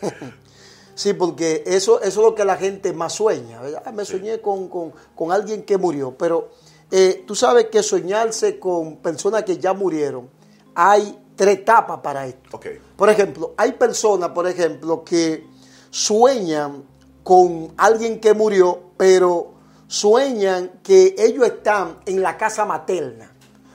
sí, 0.95 1.13
porque 1.13 1.63
eso, 1.65 1.99
eso 1.99 2.07
es 2.07 2.15
lo 2.15 2.33
que 2.33 2.45
la 2.45 2.55
gente 2.55 2.93
más 2.93 3.11
sueña. 3.11 3.61
¿verdad? 3.61 3.83
Ah, 3.85 3.91
me 3.91 4.05
soñé 4.05 4.39
con, 4.39 4.69
con- 4.69 4.93
con 5.17 5.33
alguien 5.33 5.63
que 5.63 5.77
murió, 5.77 6.15
pero 6.17 6.49
eh, 6.91 7.25
tú 7.27 7.35
sabes 7.35 7.65
que 7.65 7.83
soñarse 7.83 8.57
con 8.57 8.95
personas 8.97 9.43
que 9.43 9.57
ya 9.57 9.73
murieron, 9.73 10.29
hay 10.75 11.19
tres 11.35 11.55
etapas 11.59 11.99
para 11.99 12.25
esto. 12.25 12.55
Ok. 12.55 12.67
Por 12.95 13.09
ejemplo, 13.09 13.53
hay 13.57 13.73
personas, 13.73 14.29
por 14.29 14.47
ejemplo, 14.47 15.03
que 15.03 15.45
sueñan 15.89 16.85
con 17.21 17.73
alguien 17.75 18.21
que 18.21 18.33
murió, 18.33 18.79
pero 18.95 19.54
sueñan 19.87 20.71
que 20.83 21.15
ellos 21.17 21.45
están 21.45 21.97
en 22.05 22.21
la 22.21 22.37
casa 22.37 22.65
materna. 22.65 23.31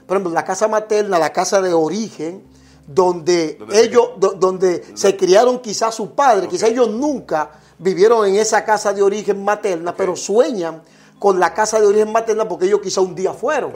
Por 0.06 0.16
ejemplo, 0.16 0.32
la 0.32 0.44
casa 0.44 0.66
materna, 0.68 1.18
la 1.18 1.32
casa 1.32 1.60
de 1.62 1.72
origen, 1.72 2.44
donde, 2.86 3.54
Donde 3.54 3.74
se 3.76 3.84
ellos, 3.84 4.08
do- 4.16 4.32
donde 4.32 4.84
se 4.94 5.16
criaron 5.16 5.60
quizás 5.60 5.94
sus 5.94 6.08
padres, 6.10 6.48
quizás 6.48 6.70
ellos 6.70 6.90
nunca 6.90 7.50
vivieron 7.78 8.26
en 8.26 8.34
esa 8.36 8.64
casa 8.64 8.92
de 8.92 9.02
origen 9.02 9.44
materna, 9.44 9.94
pero 9.94 10.16
sueñan 10.16 10.82
con 11.18 11.38
la 11.38 11.54
casa 11.54 11.78
de 11.80 11.86
origen 11.86 12.10
materna 12.10 12.48
porque 12.48 12.66
ellos 12.66 12.80
quizás 12.82 13.04
un 13.04 13.14
día 13.14 13.32
fueron. 13.32 13.72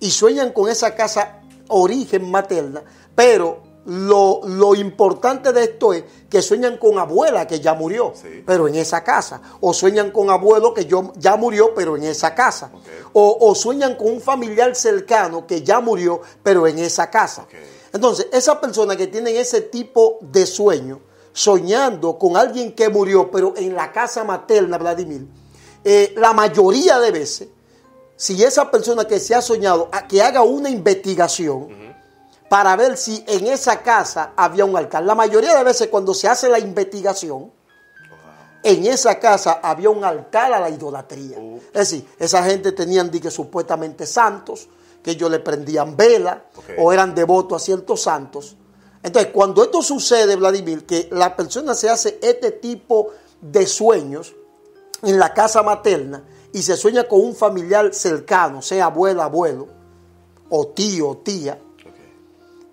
Y 0.00 0.10
sueñan 0.10 0.52
con 0.52 0.68
esa 0.68 0.94
casa 0.94 1.40
origen 1.68 2.30
materna, 2.30 2.82
pero 3.14 3.62
lo, 3.92 4.40
lo 4.44 4.76
importante 4.76 5.52
de 5.52 5.64
esto 5.64 5.92
es 5.92 6.04
que 6.28 6.40
sueñan 6.42 6.76
con 6.76 6.96
abuela 6.98 7.46
que 7.48 7.58
ya 7.58 7.74
murió, 7.74 8.12
Sí. 8.14 8.44
pero 8.46 8.68
en 8.68 8.76
esa 8.76 9.02
casa. 9.02 9.42
O 9.60 9.74
sueñan 9.74 10.12
con 10.12 10.30
abuelo 10.30 10.72
que 10.72 10.86
yo, 10.86 11.12
ya 11.16 11.34
murió, 11.36 11.74
pero 11.74 11.96
en 11.96 12.04
esa 12.04 12.32
casa. 12.34 12.70
O, 13.12 13.36
o 13.40 13.54
sueñan 13.56 13.96
con 13.96 14.06
un 14.08 14.20
familiar 14.20 14.76
cercano 14.76 15.44
que 15.44 15.62
ya 15.62 15.80
murió, 15.80 16.20
pero 16.44 16.68
en 16.68 16.78
esa 16.78 17.10
casa. 17.10 17.46
Entonces, 17.92 18.28
esas 18.32 18.58
personas 18.58 18.96
que 18.96 19.08
tienen 19.08 19.34
ese 19.36 19.60
tipo 19.62 20.18
de 20.20 20.46
sueño, 20.46 21.00
soñando 21.32 22.16
con 22.16 22.36
alguien 22.36 22.72
que 22.76 22.88
murió, 22.88 23.28
pero 23.30 23.54
en 23.56 23.74
la 23.74 23.90
casa 23.90 24.22
materna, 24.22 24.78
Vladimir, 24.78 25.26
eh, 25.82 26.14
la 26.16 26.32
mayoría 26.32 27.00
de 27.00 27.10
veces, 27.10 27.48
si 28.14 28.40
esa 28.44 28.70
persona 28.70 29.04
que 29.06 29.18
se 29.18 29.34
ha 29.34 29.42
soñado, 29.42 29.88
a- 29.90 30.06
que 30.06 30.22
haga 30.22 30.42
una 30.42 30.70
investigación 30.70 31.89
para 32.50 32.74
ver 32.74 32.96
si 32.96 33.22
en 33.28 33.46
esa 33.46 33.80
casa 33.80 34.32
había 34.34 34.64
un 34.64 34.76
altar. 34.76 35.04
La 35.04 35.14
mayoría 35.14 35.56
de 35.56 35.62
veces 35.62 35.86
cuando 35.86 36.12
se 36.12 36.26
hace 36.26 36.48
la 36.48 36.58
investigación, 36.58 37.52
en 38.64 38.86
esa 38.86 39.20
casa 39.20 39.60
había 39.62 39.88
un 39.88 40.04
altar 40.04 40.52
a 40.52 40.58
la 40.58 40.68
idolatría. 40.68 41.38
Es 41.72 41.90
decir, 41.90 42.08
esa 42.18 42.42
gente 42.42 42.72
tenían 42.72 43.08
que 43.08 43.30
supuestamente 43.30 44.04
santos, 44.04 44.68
que 45.00 45.12
ellos 45.12 45.30
le 45.30 45.38
prendían 45.38 45.96
vela 45.96 46.46
o 46.76 46.92
eran 46.92 47.14
devotos 47.14 47.62
a 47.62 47.64
ciertos 47.64 48.02
santos. 48.02 48.56
Entonces, 49.00 49.30
cuando 49.32 49.62
esto 49.62 49.80
sucede, 49.80 50.34
Vladimir, 50.34 50.84
que 50.84 51.08
la 51.12 51.36
persona 51.36 51.76
se 51.76 51.88
hace 51.88 52.18
este 52.20 52.50
tipo 52.50 53.12
de 53.40 53.64
sueños 53.64 54.34
en 55.04 55.20
la 55.20 55.32
casa 55.32 55.62
materna 55.62 56.24
y 56.52 56.62
se 56.62 56.76
sueña 56.76 57.04
con 57.04 57.20
un 57.20 57.36
familiar 57.36 57.94
cercano, 57.94 58.60
sea 58.60 58.86
abuela, 58.86 59.26
abuelo, 59.26 59.68
o 60.48 60.66
tío, 60.66 61.10
o 61.10 61.16
tía, 61.18 61.56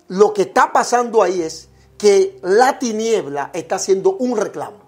lo 0.08 0.32
que 0.32 0.42
está 0.42 0.72
pasando 0.72 1.22
ahí 1.22 1.42
es 1.42 1.68
que 1.96 2.38
la 2.42 2.78
tiniebla 2.78 3.50
está 3.52 3.76
haciendo 3.76 4.12
un 4.16 4.36
reclamo. 4.36 4.78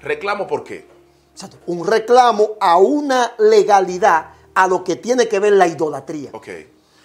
Reclamo 0.00 0.46
por 0.46 0.64
qué. 0.64 0.86
Exacto, 1.32 1.58
Un 1.66 1.86
reclamo 1.86 2.50
a 2.60 2.78
una 2.78 3.34
legalidad 3.38 4.30
a 4.54 4.66
lo 4.66 4.82
que 4.82 4.96
tiene 4.96 5.28
que 5.28 5.38
ver 5.38 5.52
la 5.52 5.66
idolatría. 5.66 6.30
Ok. 6.32 6.48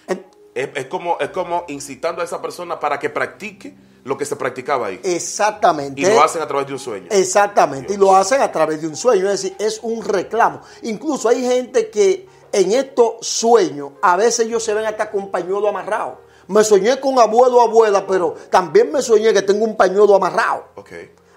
En- 0.08 0.26
Es, 0.54 0.68
es 0.74 0.86
como, 0.86 1.18
es 1.20 1.28
como 1.30 1.64
incitando 1.68 2.22
a 2.22 2.24
esa 2.24 2.40
persona 2.40 2.78
para 2.80 2.98
que 2.98 3.10
practique 3.10 3.74
lo 4.04 4.16
que 4.18 4.24
se 4.24 4.36
practicaba 4.36 4.86
ahí. 4.88 5.00
Exactamente. 5.04 6.00
Y 6.02 6.06
lo 6.06 6.22
hacen 6.22 6.42
a 6.42 6.48
través 6.48 6.66
de 6.66 6.72
un 6.72 6.78
sueño. 6.78 7.06
Exactamente, 7.10 7.94
y 7.94 7.96
lo 7.96 8.14
hacen 8.16 8.40
a 8.42 8.50
través 8.50 8.80
de 8.80 8.88
un 8.88 8.96
sueño, 8.96 9.30
es 9.30 9.42
decir, 9.42 9.56
es 9.58 9.78
un 9.82 10.02
reclamo. 10.04 10.60
Incluso 10.82 11.28
hay 11.28 11.42
gente 11.42 11.88
que 11.90 12.26
en 12.52 12.72
estos 12.72 13.24
sueños, 13.26 13.92
a 14.02 14.16
veces 14.16 14.46
ellos 14.46 14.62
se 14.64 14.74
ven 14.74 14.84
hasta 14.86 15.10
con 15.10 15.30
pañuelo 15.30 15.68
amarrado. 15.68 16.20
Me 16.52 16.62
soñé 16.64 17.00
con 17.00 17.18
abuelo 17.18 17.56
o 17.56 17.60
abuela, 17.62 18.06
pero 18.06 18.34
también 18.50 18.92
me 18.92 19.00
soñé 19.00 19.32
que 19.32 19.42
tengo 19.42 19.64
un 19.64 19.76
pañuelo 19.76 20.14
amarrado. 20.14 20.64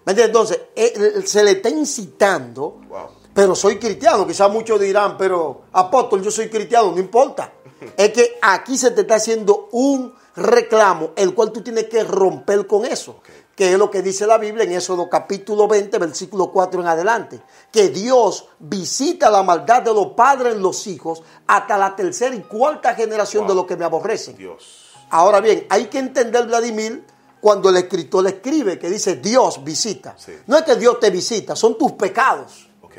Entonces, 0.05 0.59
eh, 0.75 1.23
se 1.25 1.43
le 1.43 1.51
está 1.51 1.69
incitando, 1.69 2.81
Wow. 2.89 3.07
pero 3.33 3.55
soy 3.55 3.79
cristiano. 3.79 4.27
Quizás 4.27 4.51
muchos 4.51 4.79
dirán, 4.79 5.17
pero 5.17 5.61
apóstol, 5.71 6.21
yo 6.21 6.29
soy 6.31 6.49
cristiano, 6.49 6.91
no 6.91 6.99
importa. 6.99 7.53
es 7.97 8.11
que 8.11 8.37
aquí 8.41 8.77
se 8.77 8.91
te 8.91 9.01
está 9.01 9.15
haciendo 9.15 9.69
un 9.71 10.13
reclamo, 10.35 11.11
el 11.15 11.33
cual 11.33 11.51
tú 11.51 11.61
tienes 11.61 11.85
que 11.85 12.03
romper 12.03 12.67
con 12.67 12.85
eso. 12.85 13.21
Que 13.55 13.71
es 13.71 13.79
lo 13.79 13.89
que 13.89 14.01
dice 14.01 14.27
la 14.27 14.37
Biblia 14.37 14.65
en 14.65 14.73
Éxodo 14.73 15.09
capítulo 15.09 15.65
20, 15.65 15.97
versículo 15.97 16.51
4 16.51 16.81
en 16.81 16.87
adelante. 16.87 17.41
Que 17.71 17.87
Dios 17.87 18.49
visita 18.59 19.29
la 19.29 19.43
maldad 19.43 19.81
de 19.81 19.93
los 19.93 20.07
padres 20.07 20.55
en 20.55 20.61
los 20.61 20.85
hijos 20.87 21.23
hasta 21.47 21.77
la 21.77 21.95
tercera 21.95 22.35
y 22.35 22.41
cuarta 22.41 22.93
generación 22.95 23.47
de 23.47 23.55
los 23.55 23.65
que 23.65 23.77
me 23.77 23.85
aborrecen. 23.85 24.35
Dios. 24.35 24.81
Ahora 25.09 25.39
bien, 25.41 25.65
hay 25.69 25.85
que 25.85 25.99
entender, 25.99 26.45
Vladimir, 26.47 27.03
cuando 27.41 27.69
el 27.69 27.77
escritor 27.77 28.23
le 28.23 28.29
escribe, 28.31 28.79
que 28.79 28.89
dice 28.89 29.17
Dios 29.17 29.63
visita. 29.63 30.15
Sí. 30.17 30.33
No 30.47 30.57
es 30.57 30.63
que 30.63 30.75
Dios 30.75 30.99
te 30.99 31.09
visita, 31.11 31.55
son 31.55 31.77
tus 31.77 31.91
pecados. 31.93 32.67
Ok. 32.81 32.93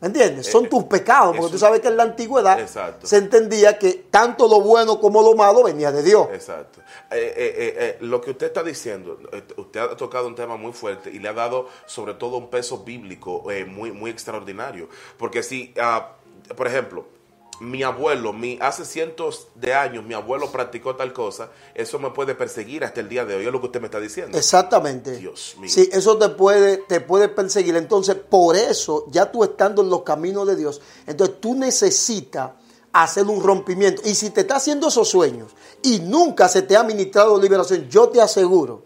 ¿Me 0.00 0.08
entiendes? 0.08 0.46
Son 0.46 0.66
Eh, 0.66 0.68
tus 0.68 0.84
pecados, 0.84 1.28
porque 1.28 1.40
eso- 1.46 1.50
tú 1.52 1.58
sabes 1.58 1.80
que 1.80 1.88
en 1.88 1.96
la 1.96 2.02
antigüedad 2.02 2.60
Exacto. 2.60 3.06
se 3.06 3.16
entendía 3.16 3.78
que 3.78 4.06
tanto 4.10 4.46
lo 4.48 4.60
bueno 4.60 5.00
como 5.00 5.22
lo 5.22 5.34
malo 5.34 5.62
venía 5.64 5.90
de 5.90 6.02
Dios. 6.02 6.28
Exacto. 6.32 6.80
Eh, 7.10 7.16
eh, 7.16 7.34
eh, 7.36 7.74
eh, 7.78 7.96
lo 8.00 8.20
que 8.20 8.30
usted 8.32 8.46
está 8.48 8.62
diciendo, 8.62 9.18
eh, 9.32 9.42
usted 9.56 9.80
ha 9.80 9.96
tocado 9.96 10.26
un 10.26 10.34
tema 10.34 10.56
muy 10.56 10.72
fuerte 10.72 11.10
y 11.10 11.18
le 11.18 11.28
ha 11.28 11.32
dado 11.32 11.68
sobre 11.86 12.14
todo 12.14 12.36
un 12.36 12.48
peso 12.50 12.84
bíblico 12.84 13.50
eh, 13.50 13.64
muy, 13.64 13.90
muy 13.90 14.10
extraordinario. 14.10 14.88
Porque 15.18 15.42
si, 15.42 15.72
ah, 15.80 16.12
por 16.56 16.66
ejemplo, 16.66 17.06
mi 17.60 17.82
abuelo, 17.82 18.32
mi, 18.32 18.58
hace 18.60 18.84
cientos 18.84 19.48
de 19.54 19.74
años, 19.74 20.04
mi 20.04 20.14
abuelo 20.14 20.50
practicó 20.50 20.94
tal 20.96 21.12
cosa, 21.12 21.50
eso 21.74 21.98
me 21.98 22.10
puede 22.10 22.34
perseguir 22.34 22.84
hasta 22.84 23.00
el 23.00 23.08
día 23.08 23.24
de 23.24 23.34
hoy, 23.34 23.46
es 23.46 23.52
lo 23.52 23.60
que 23.60 23.66
usted 23.66 23.80
me 23.80 23.86
está 23.86 24.00
diciendo. 24.00 24.36
Exactamente. 24.36 25.16
Dios 25.16 25.56
mío. 25.58 25.70
Sí, 25.70 25.88
eso 25.92 26.18
te 26.18 26.28
puede, 26.30 26.78
te 26.78 27.00
puede 27.00 27.28
perseguir. 27.28 27.76
Entonces, 27.76 28.16
por 28.16 28.56
eso, 28.56 29.06
ya 29.10 29.30
tú 29.30 29.44
estando 29.44 29.82
en 29.82 29.90
los 29.90 30.02
caminos 30.02 30.46
de 30.46 30.56
Dios, 30.56 30.80
entonces 31.06 31.40
tú 31.40 31.54
necesitas 31.54 32.50
hacer 32.92 33.26
un 33.26 33.42
rompimiento. 33.42 34.02
Y 34.04 34.14
si 34.14 34.30
te 34.30 34.42
está 34.42 34.56
haciendo 34.56 34.88
esos 34.88 35.08
sueños 35.08 35.52
y 35.82 36.00
nunca 36.00 36.48
se 36.48 36.62
te 36.62 36.76
ha 36.76 36.82
ministrado 36.82 37.40
liberación, 37.40 37.88
yo 37.88 38.08
te 38.08 38.20
aseguro 38.20 38.84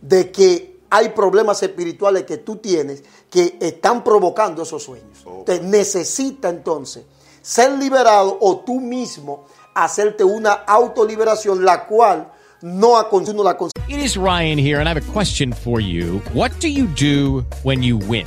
de 0.00 0.30
que 0.30 0.80
hay 0.90 1.08
problemas 1.08 1.62
espirituales 1.62 2.24
que 2.24 2.38
tú 2.38 2.56
tienes 2.56 3.02
que 3.30 3.56
están 3.60 4.04
provocando 4.04 4.62
esos 4.62 4.82
sueños. 4.82 5.18
Oh. 5.24 5.42
Te 5.44 5.60
necesita 5.60 6.48
entonces 6.48 7.04
ser 7.44 7.72
liberado 7.72 8.38
o 8.40 8.56
tú 8.60 8.80
mismo 8.80 9.44
hacerte 9.74 10.24
una 10.24 10.52
autoliberación, 10.52 11.62
la 11.62 11.86
cual 11.86 12.26
no 12.62 12.96
aconsejo 12.96 13.44
la 13.44 13.54
It 13.86 13.98
is 13.98 14.16
Ryan 14.16 14.56
here, 14.56 14.80
and 14.80 14.88
I 14.88 14.94
have 14.94 14.96
a 14.96 15.12
question 15.12 15.52
for 15.52 15.78
you. 15.78 16.22
What 16.32 16.58
do 16.60 16.68
you 16.68 16.86
do 16.86 17.44
when 17.62 17.82
you 17.82 17.98
win? 17.98 18.26